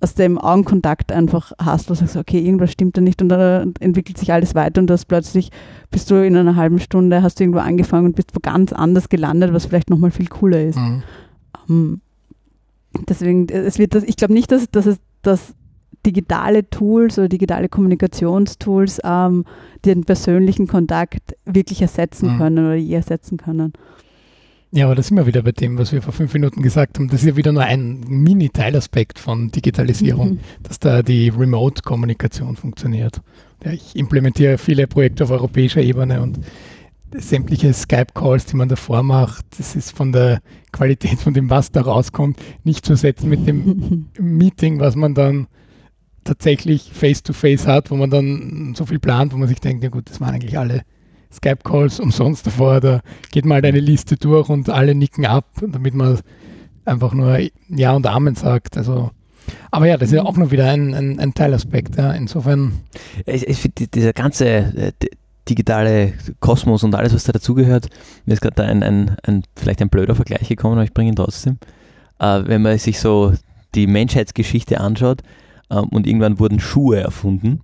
[0.00, 3.72] aus dem Augenkontakt einfach hast, wo du sagst, okay, irgendwas stimmt da nicht und dann
[3.80, 5.50] entwickelt sich alles weiter und das plötzlich
[5.90, 9.08] bist du in einer halben Stunde, hast du irgendwo angefangen und bist wo ganz anders
[9.08, 10.76] gelandet, was vielleicht nochmal viel cooler ist.
[10.76, 11.02] Mhm.
[11.68, 12.00] Um,
[12.94, 15.54] ähm, deswegen, es wird das, ich glaube nicht, dass, dass es das
[16.06, 19.44] digitale Tools oder digitale Kommunikationstools ähm,
[19.84, 22.38] den persönlichen Kontakt wirklich ersetzen mhm.
[22.38, 23.72] können oder je ersetzen können.
[24.72, 27.08] Ja, aber da sind wir wieder bei dem, was wir vor fünf Minuten gesagt haben.
[27.08, 30.40] Das ist ja wieder nur ein Mini-Teilaspekt von Digitalisierung, mhm.
[30.62, 33.20] dass da die Remote-Kommunikation funktioniert.
[33.64, 36.40] Ja, ich implementiere viele Projekte auf europäischer Ebene und
[37.14, 40.40] sämtliche Skype-Calls, die man davor macht, das ist von der
[40.72, 45.46] Qualität von dem, was da rauskommt, nicht zu setzen mit dem Meeting, was man dann
[46.26, 49.90] tatsächlich face-to-face -face hat, wo man dann so viel plant, wo man sich denkt, ja
[49.90, 50.82] gut, das waren eigentlich alle
[51.32, 53.00] Skype-Calls umsonst davor, da
[53.30, 56.18] geht mal deine Liste durch und alle nicken ab, damit man
[56.84, 58.76] einfach nur Ja und Amen sagt.
[58.76, 59.10] Also,
[59.70, 61.96] aber ja, das ist ja auch noch wieder ein, ein, ein Teilaspekt.
[61.96, 62.12] Ja.
[62.12, 62.80] Insofern.
[63.26, 64.92] Ich, ich finde, dieser ganze äh,
[65.48, 67.88] digitale Kosmos und alles, was da dazugehört,
[68.24, 71.16] mir ist gerade ein, ein, ein, vielleicht ein blöder Vergleich gekommen, aber ich bringe ihn
[71.16, 71.58] trotzdem.
[72.18, 73.32] Äh, wenn man sich so
[73.74, 75.22] die Menschheitsgeschichte anschaut,
[75.70, 77.60] ähm, und irgendwann wurden Schuhe erfunden,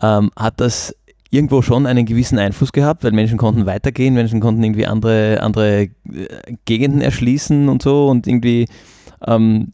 [0.00, 0.94] ähm, hat das
[1.30, 5.82] irgendwo schon einen gewissen Einfluss gehabt, weil Menschen konnten weitergehen, Menschen konnten irgendwie andere, andere
[5.82, 5.90] äh,
[6.64, 8.66] Gegenden erschließen und so und irgendwie
[9.26, 9.72] ähm,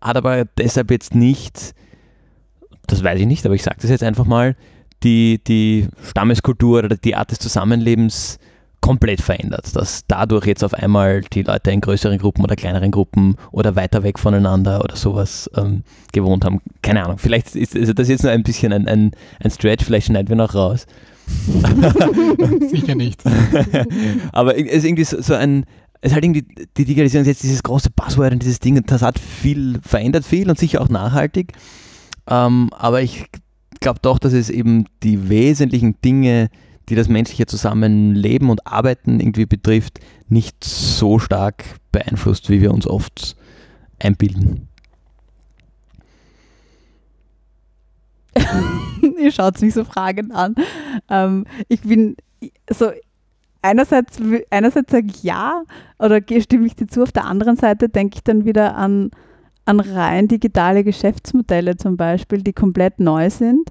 [0.00, 1.74] hat aber deshalb jetzt nicht,
[2.86, 4.54] das weiß ich nicht, aber ich sage das jetzt einfach mal,
[5.02, 8.38] die, die Stammeskultur oder die Art des Zusammenlebens
[8.86, 13.34] komplett verändert, dass dadurch jetzt auf einmal die Leute in größeren Gruppen oder kleineren Gruppen
[13.50, 15.82] oder weiter weg voneinander oder sowas ähm,
[16.12, 16.60] gewohnt haben.
[16.82, 19.10] Keine Ahnung, vielleicht ist, ist das jetzt nur ein bisschen ein, ein,
[19.42, 20.86] ein Stretch, vielleicht schneiden wir noch raus.
[22.70, 23.22] Sicher nicht.
[24.32, 25.64] Aber es ist irgendwie so, so ein,
[26.00, 29.02] es ist halt irgendwie, die Digitalisierung ist jetzt dieses große Passwort und dieses Ding, das
[29.02, 31.54] hat viel, verändert viel und sicher auch nachhaltig.
[32.28, 33.24] Ähm, aber ich
[33.80, 36.50] glaube doch, dass es eben die wesentlichen Dinge
[36.88, 42.86] die das menschliche Zusammenleben und Arbeiten irgendwie betrifft, nicht so stark beeinflusst, wie wir uns
[42.86, 43.36] oft
[43.98, 44.68] einbilden.
[49.18, 50.54] Ihr schaut mich so fragend an.
[51.08, 52.16] Ähm, ich bin
[52.70, 52.90] so,
[53.62, 54.18] einerseits,
[54.50, 55.62] einerseits sage ich ja
[55.98, 59.10] oder stimme ich dir zu, auf der anderen Seite denke ich dann wieder an,
[59.64, 63.70] an rein digitale Geschäftsmodelle zum Beispiel, die komplett neu sind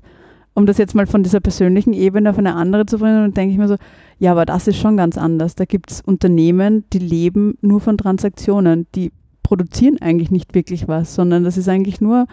[0.55, 3.57] um das jetzt mal von dieser persönlichen Ebene auf eine andere zu bringen, denke ich
[3.59, 3.75] mir so,
[4.17, 5.55] ja, aber das ist schon ganz anders.
[5.55, 9.11] Da gibt es Unternehmen, die leben nur von Transaktionen, die
[9.43, 12.25] produzieren eigentlich nicht wirklich was, sondern das ist eigentlich nur,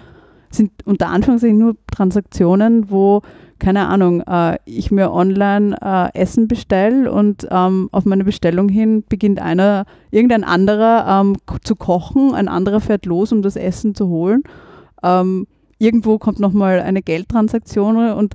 [0.50, 3.22] sind unter Anführungszeichen nur Transaktionen, wo,
[3.58, 9.02] keine Ahnung, äh, ich mir online äh, Essen bestelle und ähm, auf meine Bestellung hin
[9.08, 14.06] beginnt einer, irgendein anderer ähm, zu kochen, ein anderer fährt los, um das Essen zu
[14.06, 14.44] holen.
[15.02, 15.48] Ähm,
[15.82, 18.34] irgendwo kommt nochmal eine Geldtransaktion und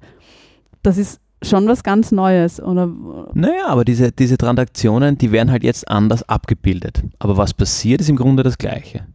[0.83, 2.61] das ist schon was ganz Neues.
[2.61, 2.91] Oder?
[3.33, 7.03] Naja, aber diese, diese Transaktionen, die werden halt jetzt anders abgebildet.
[7.19, 9.05] Aber was passiert, ist im Grunde das Gleiche.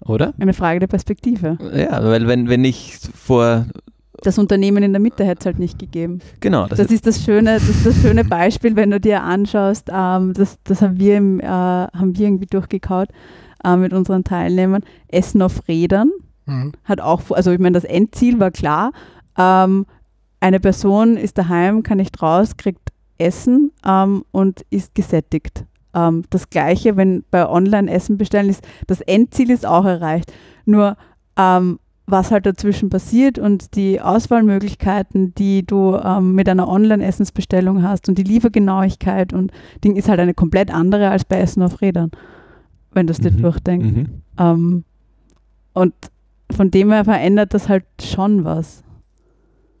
[0.00, 0.34] Oder?
[0.38, 1.58] Eine Frage der Perspektive.
[1.74, 3.66] Ja, weil wenn, wenn ich vor
[4.22, 6.20] das Unternehmen in der Mitte hätte es halt nicht gegeben.
[6.40, 6.66] Genau.
[6.66, 10.32] Das, das ist das schöne, das ist das schöne Beispiel, wenn du dir anschaust, ähm,
[10.34, 13.08] das, das haben wir im, äh, haben wir irgendwie durchgekaut
[13.64, 14.82] äh, mit unseren Teilnehmern.
[15.08, 16.10] Essen auf Rädern
[16.46, 16.72] mhm.
[16.84, 18.92] hat auch, also ich meine, das Endziel war klar.
[19.36, 19.86] Ähm,
[20.40, 25.64] eine Person ist daheim, kann nicht raus, kriegt Essen ähm, und ist gesättigt.
[25.94, 30.32] Ähm, das gleiche, wenn bei Online-Essen bestellen ist, das Endziel ist auch erreicht.
[30.64, 30.96] Nur
[31.36, 38.08] ähm, was halt dazwischen passiert und die Auswahlmöglichkeiten, die du ähm, mit einer Online-Essensbestellung hast
[38.08, 39.52] und die Liefergenauigkeit und
[39.84, 42.10] Ding ist halt eine komplett andere als bei Essen auf Rädern,
[42.92, 43.42] wenn du es dir mhm.
[43.42, 43.86] durchdenkst.
[43.86, 44.06] Mhm.
[44.38, 44.84] Ähm,
[45.74, 45.94] und
[46.52, 48.82] von dem her verändert das halt schon was.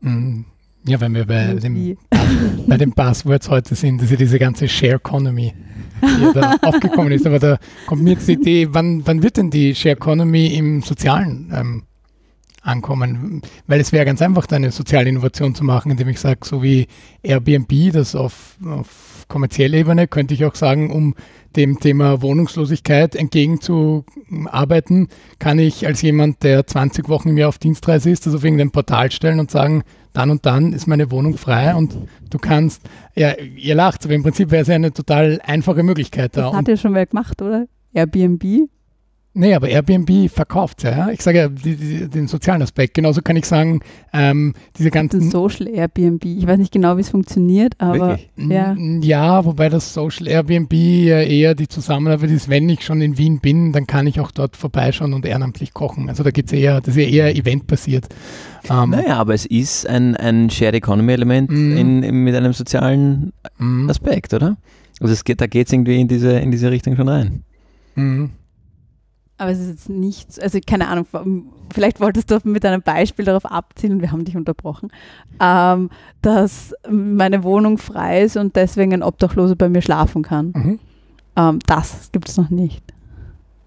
[0.00, 0.46] Mhm.
[0.84, 1.96] Ja, wenn wir bei, dem,
[2.66, 5.54] bei den Buzzwords heute sind, das ist ja diese ganze Share Economy,
[6.02, 7.24] die da aufgekommen ist.
[7.24, 10.82] Aber da kommt mir jetzt die Idee, wann, wann wird denn die Share Economy im
[10.82, 11.82] Sozialen ähm,
[12.62, 13.42] ankommen?
[13.68, 16.64] Weil es wäre ganz einfach, da eine soziale Innovation zu machen, indem ich sage, so
[16.64, 16.88] wie
[17.22, 21.14] Airbnb, das auf, auf kommerzieller Ebene, könnte ich auch sagen, um
[21.56, 25.08] dem Thema Wohnungslosigkeit entgegenzuarbeiten,
[25.38, 28.70] kann ich als jemand, der 20 Wochen im Jahr auf Dienstreise ist, das auf irgendein
[28.70, 31.96] Portal stellen und sagen, dann und dann ist meine Wohnung frei und
[32.28, 32.82] du kannst,
[33.14, 36.50] ja, ihr lacht, aber im Prinzip wäre es eine total einfache Möglichkeit da.
[36.50, 37.66] Das hat ja schon wer gemacht, oder?
[37.94, 38.68] Airbnb?
[39.34, 41.08] Nee, aber Airbnb verkauft ja.
[41.08, 42.92] Ich sage ja die, die, den sozialen Aspekt.
[42.92, 43.80] Genauso kann ich sagen,
[44.12, 45.30] ähm, diese ganzen.
[45.30, 46.24] Social Airbnb.
[46.26, 48.18] Ich weiß nicht genau, wie es funktioniert, aber.
[48.36, 48.76] Ja.
[48.76, 53.40] ja, wobei das Social Airbnb ja eher die Zusammenarbeit ist, wenn ich schon in Wien
[53.40, 56.10] bin, dann kann ich auch dort vorbeischauen und ehrenamtlich kochen.
[56.10, 58.08] Also da geht es eher, das ist ja eher eventbasiert.
[58.68, 61.76] Ähm, naja, aber es ist ein, ein Shared Economy Element mm.
[61.76, 63.88] in, in, mit einem sozialen mm.
[63.88, 64.56] Aspekt, oder?
[65.00, 67.42] Also es geht, da geht es irgendwie in diese, in diese Richtung schon rein.
[67.94, 68.30] Mhm.
[69.38, 71.06] Aber es ist jetzt nichts, also keine Ahnung,
[71.72, 74.92] vielleicht wolltest du mit einem Beispiel darauf abzielen, wir haben dich unterbrochen,
[75.40, 80.52] ähm, dass meine Wohnung frei ist und deswegen ein Obdachloser bei mir schlafen kann.
[80.54, 80.78] Mhm.
[81.36, 82.91] Ähm, das gibt es noch nicht.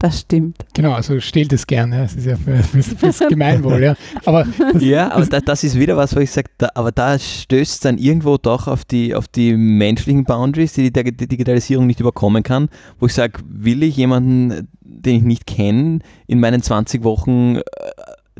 [0.06, 0.58] Das stimmt.
[0.76, 2.04] Genau, also stehlt es gerne.
[2.04, 3.96] Das ist ja für, fürs, Gemeinwohl, ja.
[4.24, 4.46] Aber
[4.80, 7.98] ja, aber da, das ist wieder was, wo ich sage, aber da stößt es dann
[7.98, 13.08] irgendwo doch auf die, auf die menschlichen Boundaries, die die Digitalisierung nicht überkommen kann, wo
[13.08, 17.62] ich sage, will ich jemanden, den ich nicht kenne, in meinen 20 Wochen äh,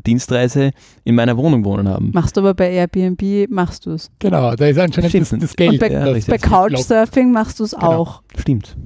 [0.06, 0.70] Dienstreise
[1.02, 2.12] in meiner Wohnung wohnen haben.
[2.14, 4.08] Machst du aber bei Airbnb, machst du es.
[4.20, 5.72] Genau, da ist anscheinend das, das Geld.
[5.72, 7.92] Und bei, ja, bei Couchsurfing machst du es genau.
[7.92, 8.22] auch.
[8.38, 8.76] Stimmt.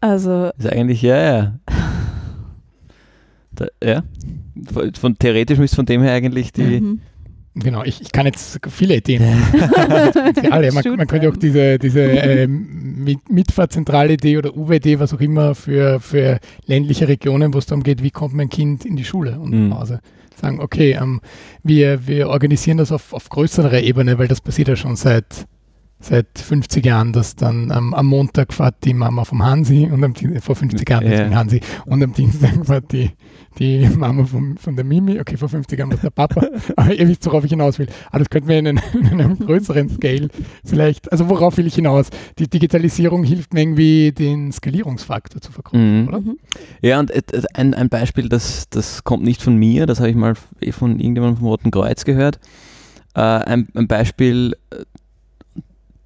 [0.00, 0.50] Also.
[0.56, 1.54] Ist eigentlich, ja, ja.
[3.54, 4.02] Da, ja.
[4.72, 6.80] Von, von, theoretisch müsste von dem her eigentlich die.
[6.80, 7.00] Mhm.
[7.54, 9.22] Genau, ich, ich, kann jetzt viele Ideen
[10.50, 10.70] Alle.
[10.70, 16.38] Man, man, könnte auch diese, diese äh, Mitfahrzentrale-Idee oder UW-Idee, was auch immer, für, für
[16.66, 19.68] ländliche Regionen, wo es darum geht, wie kommt mein Kind in die Schule und mhm.
[19.70, 20.00] nach Hause.
[20.40, 21.20] Sagen, okay, ähm,
[21.64, 25.46] wir, wir organisieren das auf, auf größerer Ebene, weil das passiert ja schon seit
[26.00, 30.14] seit 50 Jahren, dass dann ähm, am Montag fährt die Mama vom Hansi und am
[30.14, 31.30] Dienstag, vor 50 Jahren ja.
[31.30, 33.10] Hansi und am Dienstag fährt die,
[33.58, 36.46] die Mama vom, von der Mimi, okay, vor 50 Jahren war der Papa,
[36.76, 37.88] aber ihr wisst, worauf ich hinaus will.
[38.08, 40.28] Aber das könnten wir in, einen, in einem größeren Scale
[40.64, 42.08] vielleicht, also worauf will ich hinaus?
[42.38, 46.08] Die Digitalisierung hilft mir irgendwie den Skalierungsfaktor zu vergrößern, mhm.
[46.08, 46.20] oder?
[46.20, 46.38] Mhm.
[46.80, 47.12] Ja, und
[47.54, 50.98] ein, ein Beispiel, das, das kommt nicht von mir, das habe ich mal eh von
[50.98, 52.40] irgendjemandem vom Roten Kreuz gehört.
[53.14, 54.54] Äh, ein, ein Beispiel,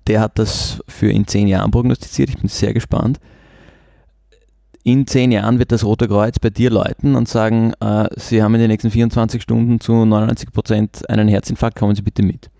[0.07, 2.31] der hat das für in zehn Jahren prognostiziert.
[2.31, 3.21] Ich bin sehr gespannt.
[4.83, 8.55] In zehn Jahren wird das Rote Kreuz bei dir läuten und sagen, äh, Sie haben
[8.55, 12.51] in den nächsten 24 Stunden zu 99 Prozent einen Herzinfarkt, kommen Sie bitte mit.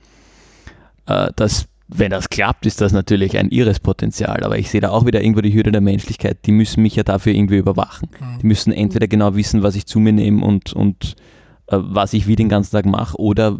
[1.07, 4.89] Äh, das, wenn das klappt, ist das natürlich ein irres Potenzial, aber ich sehe da
[4.89, 6.39] auch wieder irgendwo die Hürde der Menschlichkeit.
[6.47, 8.09] Die müssen mich ja dafür irgendwie überwachen.
[8.19, 8.39] Mhm.
[8.41, 11.17] Die müssen entweder genau wissen, was ich zu mir nehme und, und
[11.67, 13.59] äh, was ich wie den ganzen Tag mache oder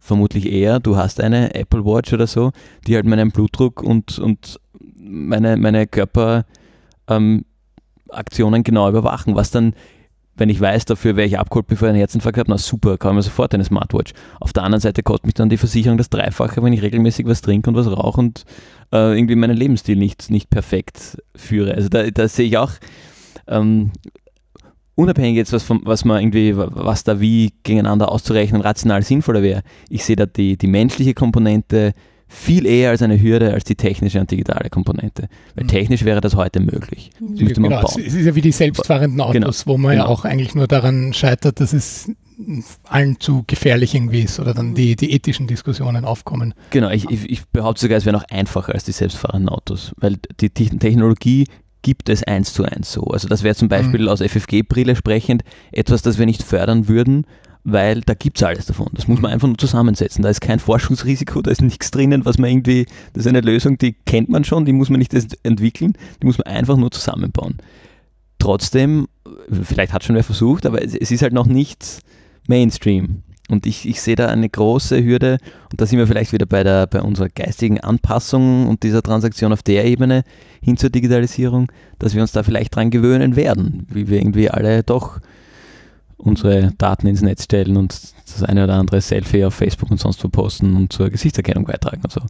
[0.00, 2.50] vermutlich eher, du hast eine Apple Watch oder so,
[2.86, 4.58] die halt meinen Blutdruck und, und
[4.98, 6.44] meine, meine Körperaktionen
[7.08, 9.74] ähm, genau überwachen, was dann
[10.40, 13.14] wenn ich weiß, dafür wäre ich abgeholt, bevor ich einen Herzinfarkt habe, na super, kann
[13.14, 14.12] mir sofort eine Smartwatch.
[14.40, 17.42] Auf der anderen Seite kostet mich dann die Versicherung das Dreifache, wenn ich regelmäßig was
[17.42, 18.44] trinke und was rauche und
[18.90, 21.74] äh, irgendwie meinen Lebensstil nicht, nicht perfekt führe.
[21.74, 22.72] Also da, da sehe ich auch,
[23.48, 23.92] ähm,
[24.94, 29.62] unabhängig jetzt, was, vom, was man irgendwie, was da wie gegeneinander auszurechnen rational sinnvoller wäre,
[29.88, 31.92] ich sehe da die, die menschliche Komponente
[32.30, 35.28] viel eher als eine Hürde als die technische und digitale Komponente.
[35.56, 35.68] Weil mhm.
[35.68, 37.10] technisch wäre das heute möglich.
[37.18, 37.44] Das mhm.
[37.44, 38.02] müsste man genau, bauen.
[38.06, 39.74] Es ist ja wie die selbstfahrenden Autos, genau.
[39.74, 40.04] wo man genau.
[40.04, 42.10] ja auch eigentlich nur daran scheitert, dass es
[42.84, 46.54] allen zu gefährlich irgendwie ist oder dann die, die ethischen Diskussionen aufkommen.
[46.70, 50.16] Genau, ich, ich, ich behaupte sogar, es wäre noch einfacher als die selbstfahrenden Autos, weil
[50.40, 51.46] die Technologie
[51.82, 53.02] gibt es eins zu eins so.
[53.04, 54.08] Also das wäre zum Beispiel mhm.
[54.08, 57.26] aus FFG-Brille sprechend etwas, das wir nicht fördern würden,
[57.64, 58.88] weil da gibt es alles davon.
[58.92, 60.22] Das muss man einfach nur zusammensetzen.
[60.22, 63.78] Da ist kein Forschungsrisiko, da ist nichts drinnen, was man irgendwie, das ist eine Lösung,
[63.78, 65.12] die kennt man schon, die muss man nicht
[65.42, 67.58] entwickeln, die muss man einfach nur zusammenbauen.
[68.38, 69.06] Trotzdem,
[69.50, 72.00] vielleicht hat schon wer versucht, aber es, es ist halt noch nicht
[72.46, 73.22] Mainstream.
[73.50, 75.38] Und ich, ich sehe da eine große Hürde,
[75.70, 79.52] und da sind wir vielleicht wieder bei, der, bei unserer geistigen Anpassung und dieser Transaktion
[79.52, 80.22] auf der Ebene
[80.62, 84.82] hin zur Digitalisierung, dass wir uns da vielleicht dran gewöhnen werden, wie wir irgendwie alle
[84.82, 85.20] doch
[86.16, 87.98] unsere Daten ins Netz stellen und
[88.34, 92.00] das eine oder andere Selfie auf Facebook und sonst wo posten und zur Gesichtserkennung beitragen
[92.02, 92.20] und so.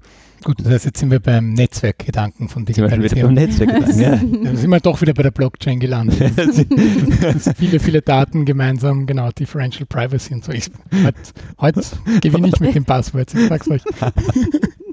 [0.42, 3.08] Gut, das heißt, jetzt sind wir beim Netzwerkgedanken von Digitalisierung.
[3.08, 4.10] Sind wir beim Netzwerkgedanken, ja.
[4.44, 6.16] Dann sind wir doch wieder bei der Blockchain gelandet.
[7.56, 10.52] viele, viele Daten gemeinsam, genau, Differential Privacy und so.
[10.52, 11.18] heute,
[11.60, 11.82] heute
[12.22, 13.82] gewinne ich mit den Passwords, ich sag's euch.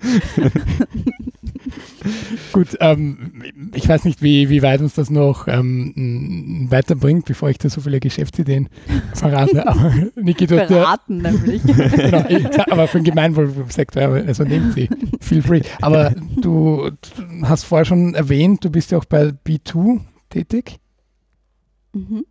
[2.52, 3.42] Gut, ähm,
[3.74, 7.82] ich weiß nicht, wie, wie weit uns das noch ähm, weiterbringt, bevor ich da so
[7.82, 8.68] viele Geschäftsideen
[9.14, 9.66] verrate.
[9.66, 11.62] Aber Niki, du Verraten ja, nämlich.
[11.64, 14.88] genau, aber für den Gemeinwohlsektor, also nehmt sie,
[15.20, 15.60] feel free.
[15.80, 20.78] Aber du, du hast vorher schon erwähnt, du bist ja auch bei B2 tätig.
[21.92, 22.24] Mhm.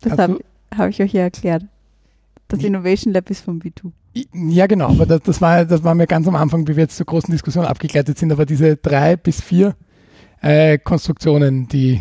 [0.00, 0.38] Das habe
[0.76, 1.64] hab ich euch ja erklärt.
[2.48, 3.90] Das Innovation Lab ist von B2.
[4.32, 6.96] Ja, genau, aber das, das, war, das war mir ganz am Anfang, wie wir jetzt
[6.96, 9.76] zur großen Diskussion abgegleitet sind, aber diese drei bis vier
[10.40, 12.00] äh, Konstruktionen, die,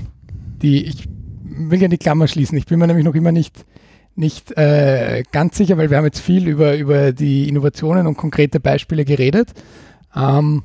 [0.62, 1.10] die ich
[1.44, 2.58] will ja die Klammer schließen.
[2.58, 3.66] Ich bin mir nämlich noch immer nicht,
[4.16, 8.62] nicht äh, ganz sicher, weil wir haben jetzt viel über, über die Innovationen und konkrete
[8.62, 9.54] Beispiele geredet.
[10.16, 10.64] Ähm,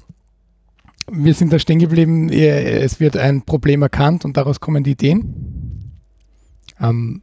[1.11, 5.99] wir sind da stehen geblieben, es wird ein Problem erkannt und daraus kommen die Ideen.
[6.81, 7.23] Ähm,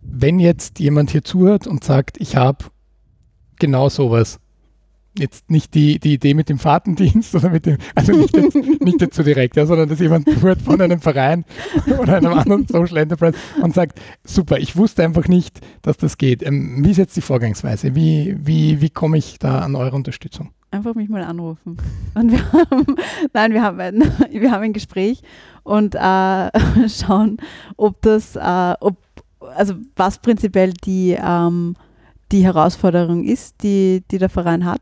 [0.00, 2.64] wenn jetzt jemand hier zuhört und sagt, ich habe
[3.58, 4.38] genau sowas.
[5.18, 9.00] Jetzt nicht die, die Idee mit dem Fahrtendienst oder mit dem, also nicht jetzt, nicht
[9.00, 11.44] jetzt so direkt, ja, sondern dass jemand hört von einem Verein
[11.98, 16.46] oder einem anderen Social Enterprise und sagt, super, ich wusste einfach nicht, dass das geht.
[16.46, 17.96] Ähm, wie ist jetzt die Vorgangsweise?
[17.96, 20.50] Wie, wie, wie komme ich da an eure Unterstützung?
[20.70, 21.78] Einfach mich mal anrufen.
[22.14, 22.86] Und wir haben,
[23.32, 25.22] nein, wir haben ein, wir haben ein Gespräch
[25.64, 25.98] und äh,
[26.88, 27.38] schauen,
[27.76, 28.96] ob das, äh, ob,
[29.40, 31.74] also was prinzipiell die ähm,
[32.32, 34.80] die Herausforderung ist, die, die der Verein hat,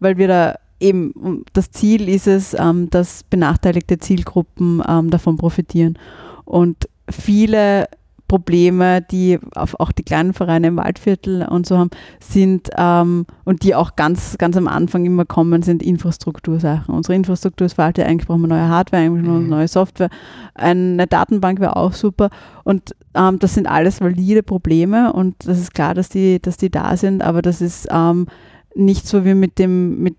[0.00, 5.98] weil wir da eben, das Ziel ist es, ähm, dass benachteiligte Zielgruppen ähm, davon profitieren.
[6.44, 7.86] Und viele
[8.28, 13.74] Probleme, die auch die kleinen Vereine im Waldviertel und so haben, sind ähm, und die
[13.74, 16.94] auch ganz, ganz am Anfang immer kommen, sind Infrastruktursachen.
[16.94, 19.50] Unsere Infrastruktur ist veraltet, eigentlich brauchen wir neue Hardware, eigentlich brauchen wir mhm.
[19.50, 20.10] neue Software.
[20.54, 22.28] Eine Datenbank wäre auch super.
[22.64, 26.70] Und ähm, das sind alles valide Probleme und das ist klar, dass die, dass die
[26.70, 28.26] da sind, aber das ist ähm,
[28.74, 30.16] nicht so wie mit dem mit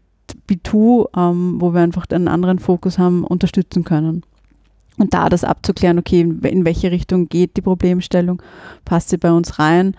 [0.50, 4.24] B2, ähm, wo wir einfach einen anderen Fokus haben, unterstützen können.
[5.00, 8.42] Und da das abzuklären, okay, in welche Richtung geht die Problemstellung,
[8.86, 9.96] passt sie bei uns rein,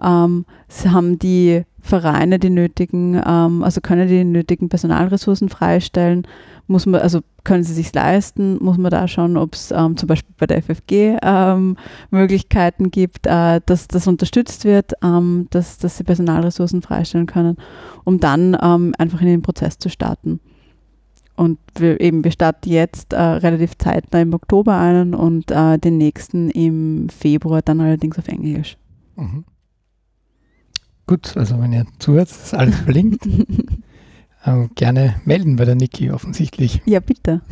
[0.00, 0.46] ähm,
[0.84, 6.26] haben die Vereine die nötigen, ähm, also können die nötigen Personalressourcen freistellen,
[6.68, 10.08] muss man, also können sie sich leisten, muss man da schauen, ob es ähm, zum
[10.08, 11.76] Beispiel bei der FFG ähm,
[12.10, 17.56] Möglichkeiten gibt, äh, dass das unterstützt wird, ähm, dass, dass sie Personalressourcen freistellen können,
[18.04, 20.40] um dann ähm, einfach in den Prozess zu starten.
[21.36, 25.98] Und wir, eben, wir starten jetzt äh, relativ zeitnah im Oktober einen und äh, den
[25.98, 28.78] nächsten im Februar, dann allerdings auf Englisch.
[29.16, 29.44] Mhm.
[31.06, 33.26] Gut, also wenn ihr zuhört, ist alles verlinkt.
[34.46, 36.80] ähm, gerne melden bei der Niki offensichtlich.
[36.86, 37.42] Ja, bitte.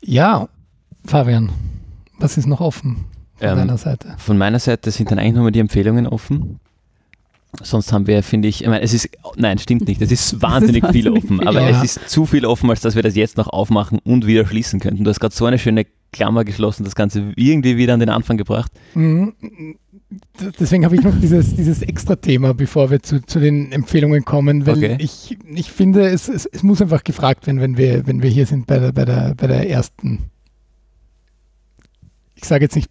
[0.00, 0.48] Ja,
[1.04, 1.50] Fabian,
[2.18, 3.04] was ist noch offen
[3.36, 4.14] von ähm, deiner Seite?
[4.18, 6.60] Von meiner Seite sind dann eigentlich nochmal die Empfehlungen offen.
[7.62, 10.86] Sonst haben wir, finde ich, ich meine, es ist, nein, stimmt nicht, es ist wahnsinnig
[10.88, 11.70] viel offen, aber ja.
[11.70, 14.80] es ist zu viel offen, als dass wir das jetzt noch aufmachen und wieder schließen
[14.80, 15.04] könnten.
[15.04, 18.36] Du hast gerade so eine schöne Klammer geschlossen, das Ganze irgendwie wieder an den Anfang
[18.36, 18.72] gebracht.
[18.94, 19.34] Mhm.
[20.60, 24.64] Deswegen habe ich noch dieses, dieses extra Thema, bevor wir zu, zu den Empfehlungen kommen,
[24.66, 24.96] weil okay.
[25.00, 28.46] ich, ich finde, es, es, es muss einfach gefragt werden, wenn wir, wenn wir hier
[28.46, 30.30] sind bei der, bei der, bei der ersten
[32.44, 32.90] ich sage jetzt nicht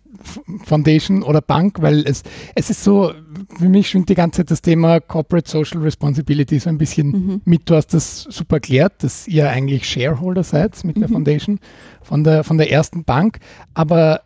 [0.66, 2.24] Foundation oder Bank, weil es,
[2.56, 3.14] es ist so,
[3.58, 7.42] für mich schwingt die ganze Zeit das Thema Corporate Social Responsibility so ein bisschen Mhm.
[7.46, 7.70] mit.
[7.70, 11.14] Du hast das super erklärt, dass ihr eigentlich Shareholder seid mit der Mhm.
[11.14, 11.60] Foundation
[12.02, 13.40] von der, von der ersten Bank.
[13.74, 14.22] Aber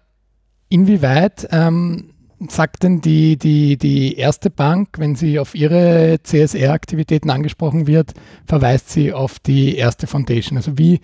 [0.70, 2.12] inwieweit ähm,
[2.50, 8.14] sagt denn die, die, die erste Bank, wenn sie auf ihre CSR-Aktivitäten angesprochen wird,
[8.46, 10.58] verweist sie auf die erste Foundation?
[10.58, 11.00] Also wie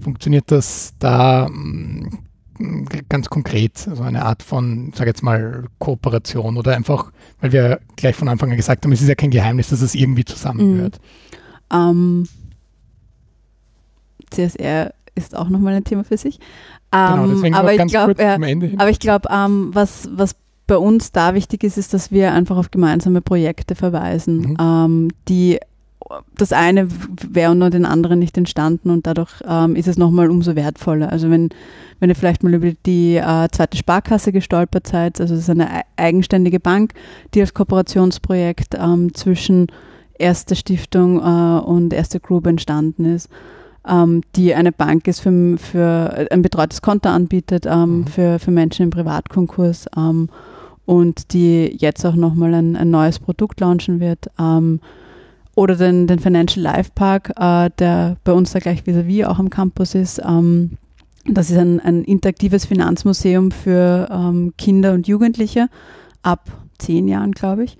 [0.00, 2.18] funktioniert das da mm,
[3.08, 3.86] ganz konkret?
[3.88, 8.50] Also eine Art von, sag jetzt mal, Kooperation oder einfach, weil wir gleich von Anfang
[8.50, 11.00] an gesagt haben, es ist ja kein Geheimnis, dass es irgendwie zusammengehört.
[11.72, 12.26] Ähm,
[14.30, 16.38] CSR ist auch nochmal ein Thema für sich.
[16.90, 17.78] Genau, Ähm, deswegen aber ich
[18.42, 18.80] Ende hin.
[18.80, 20.36] Aber ich glaube, ähm, was, was
[20.66, 24.56] bei uns da wichtig ist, ist, dass wir einfach auf gemeinsame Projekte verweisen, Mhm.
[24.60, 25.58] ähm, die
[26.36, 26.88] das eine
[27.30, 31.10] wäre ohne den anderen nicht entstanden und dadurch ähm, ist es nochmal umso wertvoller.
[31.10, 31.50] Also wenn,
[32.00, 35.70] wenn ihr vielleicht mal über die äh, zweite Sparkasse gestolpert seid, also es ist eine
[35.70, 36.94] ei- eigenständige Bank,
[37.34, 39.68] die als Kooperationsprojekt ähm, zwischen
[40.18, 43.28] Erste Stiftung äh, und Erste Group entstanden ist
[43.88, 48.06] ähm, die eine Bank ist für, für ein betreutes Konto anbietet ähm, Mhm.
[48.06, 50.28] für, für Menschen im Privatkonkurs ähm,
[50.84, 54.30] und die jetzt auch nochmal ein, ein neues Produkt launchen wird.
[55.54, 59.50] Oder den, den Financial Life Park, äh, der bei uns da gleich vis-à-vis auch am
[59.50, 60.20] Campus ist.
[60.24, 60.78] Ähm,
[61.26, 65.68] das ist ein, ein interaktives Finanzmuseum für ähm, Kinder und Jugendliche
[66.22, 67.76] ab zehn Jahren, glaube ich.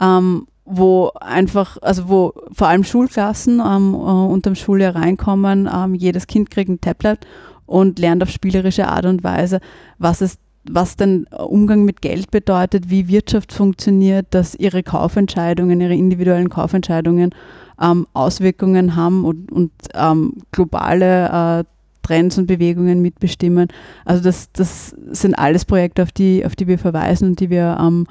[0.00, 6.26] Ähm, wo einfach, also wo vor allem Schulklassen ähm, äh, unterm Schuljahr reinkommen, ähm, jedes
[6.26, 7.26] Kind kriegt ein Tablet
[7.66, 9.60] und lernt auf spielerische Art und Weise,
[9.98, 15.94] was es was denn Umgang mit Geld bedeutet, wie Wirtschaft funktioniert, dass ihre Kaufentscheidungen, ihre
[15.94, 17.34] individuellen Kaufentscheidungen
[17.80, 21.64] ähm, Auswirkungen haben und, und ähm, globale äh,
[22.02, 23.68] Trends und Bewegungen mitbestimmen.
[24.04, 27.78] Also das, das sind alles Projekte, auf die, auf die wir verweisen und die wir
[27.80, 28.06] ähm,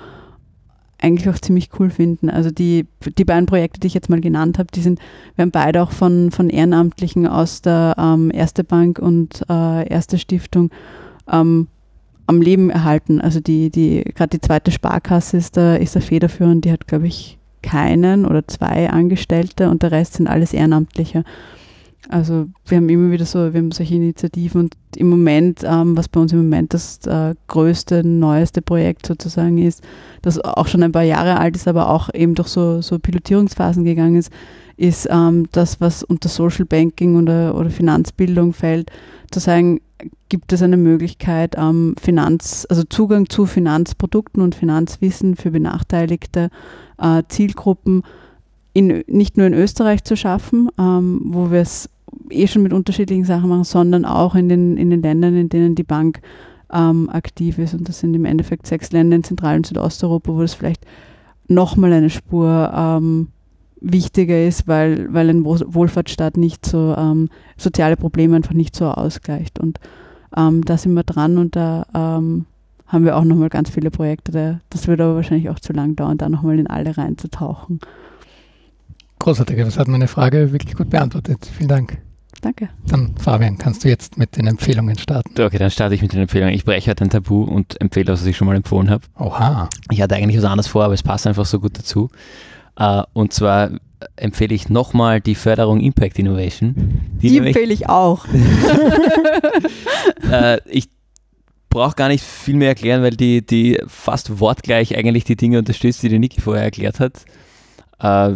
[1.01, 2.29] eigentlich auch ziemlich cool finden.
[2.29, 2.85] Also die,
[3.17, 4.99] die beiden Projekte, die ich jetzt mal genannt habe, die sind,
[5.35, 10.17] wir haben beide auch von, von Ehrenamtlichen aus der ähm, Erste Bank und äh, Erste
[10.17, 10.71] Stiftung
[11.31, 11.67] ähm,
[12.29, 13.19] am Leben erhalten.
[13.19, 17.07] Also die, die, gerade die zweite Sparkasse ist da, ist da federführend, die hat, glaube
[17.07, 21.23] ich, keinen oder zwei Angestellte und der Rest sind alles Ehrenamtliche.
[22.07, 26.07] Also wir haben immer wieder so, wir haben solche Initiativen und im Moment, ähm, was
[26.07, 29.83] bei uns im Moment das äh, größte, neueste Projekt sozusagen ist,
[30.21, 33.83] das auch schon ein paar Jahre alt ist, aber auch eben durch so, so Pilotierungsphasen
[33.83, 34.31] gegangen ist,
[34.77, 38.91] ist ähm, das, was unter Social Banking oder, oder Finanzbildung fällt,
[39.31, 39.81] zu sagen,
[40.29, 46.49] gibt es eine Möglichkeit, ähm, Finanz, also Zugang zu Finanzprodukten und Finanzwissen für benachteiligte
[46.97, 48.03] äh, Zielgruppen
[48.73, 51.89] in, nicht nur in Österreich zu schaffen, ähm, wo wir es
[52.29, 55.75] eh schon mit unterschiedlichen Sachen machen, sondern auch in den, in den Ländern, in denen
[55.75, 56.21] die Bank
[56.71, 57.73] ähm, aktiv ist.
[57.73, 60.85] Und das sind im Endeffekt sechs Länder in Zentral- und Südosteuropa, wo das vielleicht
[61.47, 63.29] nochmal eine Spur ähm,
[63.81, 68.85] wichtiger ist, weil, weil ein Wohl- Wohlfahrtsstaat nicht so ähm, soziale Probleme einfach nicht so
[68.85, 69.59] ausgleicht.
[69.59, 69.79] Und
[70.35, 72.45] ähm, da sind wir dran und da ähm,
[72.87, 74.31] haben wir auch nochmal ganz viele Projekte.
[74.31, 77.79] Da, das würde aber wahrscheinlich auch zu lang dauern, da nochmal in alle reinzutauchen.
[79.19, 81.49] Großartig, das hat meine Frage wirklich gut beantwortet.
[81.57, 82.01] Vielen Dank.
[82.41, 82.69] Danke.
[82.87, 85.29] Dann, Fabian, kannst du jetzt mit den Empfehlungen starten?
[85.41, 86.55] Okay, dann starte ich mit den Empfehlungen.
[86.55, 89.03] Ich breche heute ein Tabu und empfehle, was ich schon mal empfohlen habe.
[89.17, 89.67] Oha.
[89.91, 92.09] Ich hatte eigentlich was anderes vor, aber es passt einfach so gut dazu.
[92.79, 93.71] Äh, und zwar
[94.15, 96.73] empfehle ich nochmal die Förderung Impact Innovation.
[97.21, 98.25] Die, nämlich- empfehle ich auch.
[100.31, 100.89] äh, ich
[101.69, 106.01] brauche gar nicht viel mehr erklären, weil die, die fast wortgleich eigentlich die Dinge unterstützt,
[106.01, 107.25] die die Niki vorher erklärt hat.
[107.99, 108.35] Äh,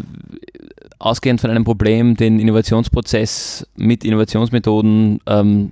[0.99, 5.71] ausgehend von einem Problem, den Innovationsprozess mit Innovationsmethoden ähm,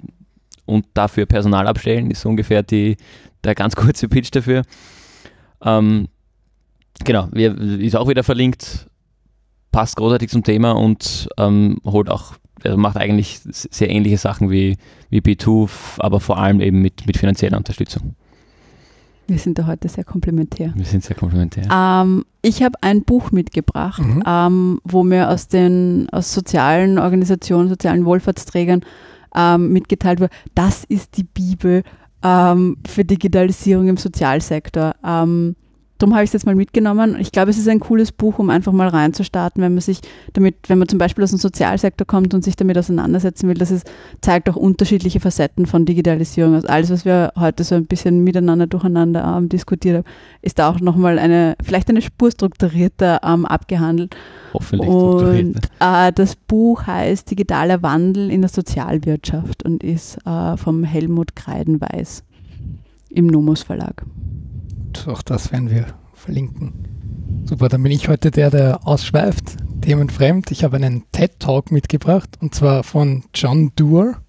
[0.66, 2.98] und dafür Personal abstellen, ist so ungefähr die,
[3.44, 4.64] der ganz kurze Pitch dafür.
[5.64, 6.08] Ähm,
[7.04, 8.88] genau, wir, ist auch wieder verlinkt,
[9.72, 12.34] passt großartig zum Thema und ähm, holt auch,
[12.64, 14.78] also macht eigentlich sehr ähnliche Sachen wie,
[15.10, 18.16] wie B2, f- aber vor allem eben mit, mit finanzieller Unterstützung.
[19.28, 20.74] Wir sind da heute sehr komplementär.
[20.76, 21.64] Wir sind sehr komplementär.
[21.72, 24.24] Ähm, ich habe ein Buch mitgebracht, Mhm.
[24.26, 28.82] ähm, wo mir aus den aus sozialen Organisationen, sozialen Wohlfahrtsträgern
[29.34, 31.84] ähm, mitgeteilt wurde, das ist die Bibel
[32.24, 34.96] ähm, für Digitalisierung im Sozialsektor.
[36.02, 37.16] Darum habe ich es jetzt mal mitgenommen.
[37.20, 40.00] Ich glaube, es ist ein cooles Buch, um einfach mal reinzustarten, wenn man sich
[40.34, 43.70] damit, wenn man zum Beispiel aus dem Sozialsektor kommt und sich damit auseinandersetzen will, dass
[43.70, 43.84] es
[44.20, 46.56] zeigt auch unterschiedliche Facetten von Digitalisierung.
[46.56, 50.06] Also alles, was wir heute so ein bisschen miteinander durcheinander ähm, diskutiert haben,
[50.42, 54.16] ist da auch nochmal eine, vielleicht eine Spur strukturierter ähm, abgehandelt.
[54.56, 55.70] Hoffentlich Und strukturiert.
[55.82, 62.24] äh, das Buch heißt Digitaler Wandel in der Sozialwirtschaft und ist äh, vom Helmut Kreidenweiß.
[63.12, 64.04] im Nomos Verlag.
[65.08, 67.44] Auch das werden wir verlinken.
[67.46, 70.52] Super, dann bin ich heute der, der ausschweift, themenfremd.
[70.52, 74.22] Ich habe einen TED-Talk mitgebracht und zwar von John Doerr.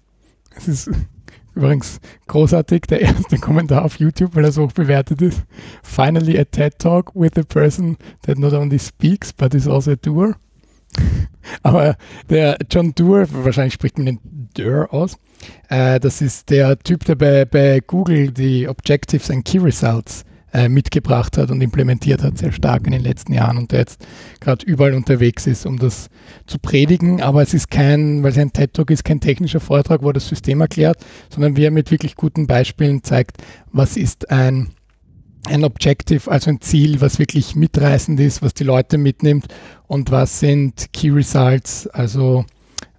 [0.55, 0.89] Es ist
[1.55, 5.43] übrigens großartig, der erste Kommentar auf YouTube, weil er so hoch bewertet ist.
[5.83, 9.95] Finally a TED Talk with a person that not only speaks, but is also a
[9.95, 10.35] doer.
[11.63, 11.95] Aber
[12.29, 14.19] der John Doerr, wahrscheinlich spricht man den
[14.55, 15.17] Doerr aus,
[15.69, 20.69] äh, das ist der Typ, der bei, bei Google die Objectives and Key Results äh,
[20.69, 24.05] mitgebracht hat und implementiert hat, sehr stark in den letzten Jahren und der jetzt
[24.39, 26.09] gerade überall unterwegs ist, um das
[26.45, 27.21] zu predigen.
[27.21, 30.27] Aber es ist kein, weil es ein TED-Talk ist, kein technischer Vortrag, wo er das
[30.27, 33.37] System erklärt, sondern wie er mit wirklich guten Beispielen zeigt,
[33.71, 34.69] was ist ein
[35.45, 39.47] ein Objective, also ein Ziel, was wirklich mitreißend ist, was die Leute mitnimmt
[39.87, 42.45] und was sind Key Results, also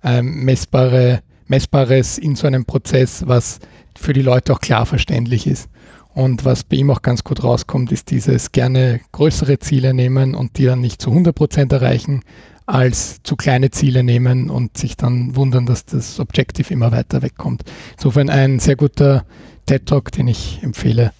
[0.02, 3.60] ähm, messbare, messbares in so einem Prozess, was
[3.96, 5.70] für die Leute auch klar verständlich ist.
[6.14, 10.58] Und was bei ihm auch ganz gut rauskommt, ist dieses gerne größere Ziele nehmen und
[10.58, 12.22] die dann nicht zu 100 Prozent erreichen,
[12.66, 17.64] als zu kleine Ziele nehmen und sich dann wundern, dass das Objective immer weiter wegkommt.
[17.96, 19.24] Insofern ein sehr guter
[19.66, 21.12] TED Talk, den ich empfehle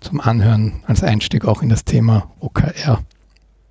[0.00, 3.02] zum Anhören als Einstieg auch in das Thema OKR.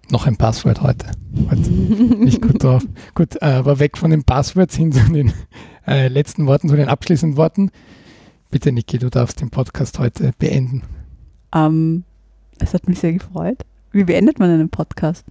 [0.10, 1.06] Noch ein Passwort heute.
[1.50, 2.84] heute nicht gut drauf.
[3.14, 5.34] Gut, äh, aber weg von den Passwords hin zu den
[5.88, 7.72] äh, letzten Worten, zu den abschließenden Worten.
[8.54, 10.84] Bitte, Niki, du darfst den Podcast heute beenden.
[11.56, 12.04] Ähm,
[12.60, 13.58] es hat mich sehr gefreut.
[13.92, 15.26] Wie beendet man einen Podcast?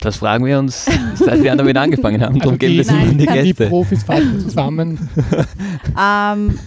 [0.00, 2.34] Das fragen wir uns, seit wir damit angefangen haben.
[2.34, 3.68] Also Darum gehen wir es Nein, in die Die Gäste.
[3.68, 5.08] Profis fassen zusammen.
[5.96, 6.58] ähm,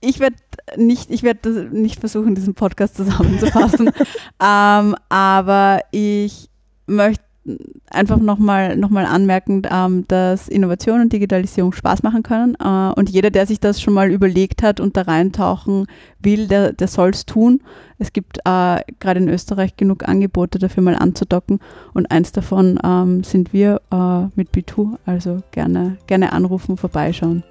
[0.00, 0.34] ich werde
[0.76, 3.92] nicht, ich werde nicht versuchen, diesen Podcast zusammenzufassen,
[4.42, 6.50] ähm, aber ich
[6.88, 7.22] möchte
[7.90, 12.56] einfach nochmal noch mal anmerken, ähm, dass Innovation und Digitalisierung Spaß machen können.
[12.62, 15.86] Äh, und jeder, der sich das schon mal überlegt hat und da reintauchen
[16.20, 17.60] will, der, der soll es tun.
[17.98, 21.58] Es gibt äh, gerade in Österreich genug Angebote dafür mal anzudocken.
[21.94, 24.96] Und eins davon ähm, sind wir äh, mit B2.
[25.04, 27.42] Also gerne, gerne anrufen, vorbeischauen.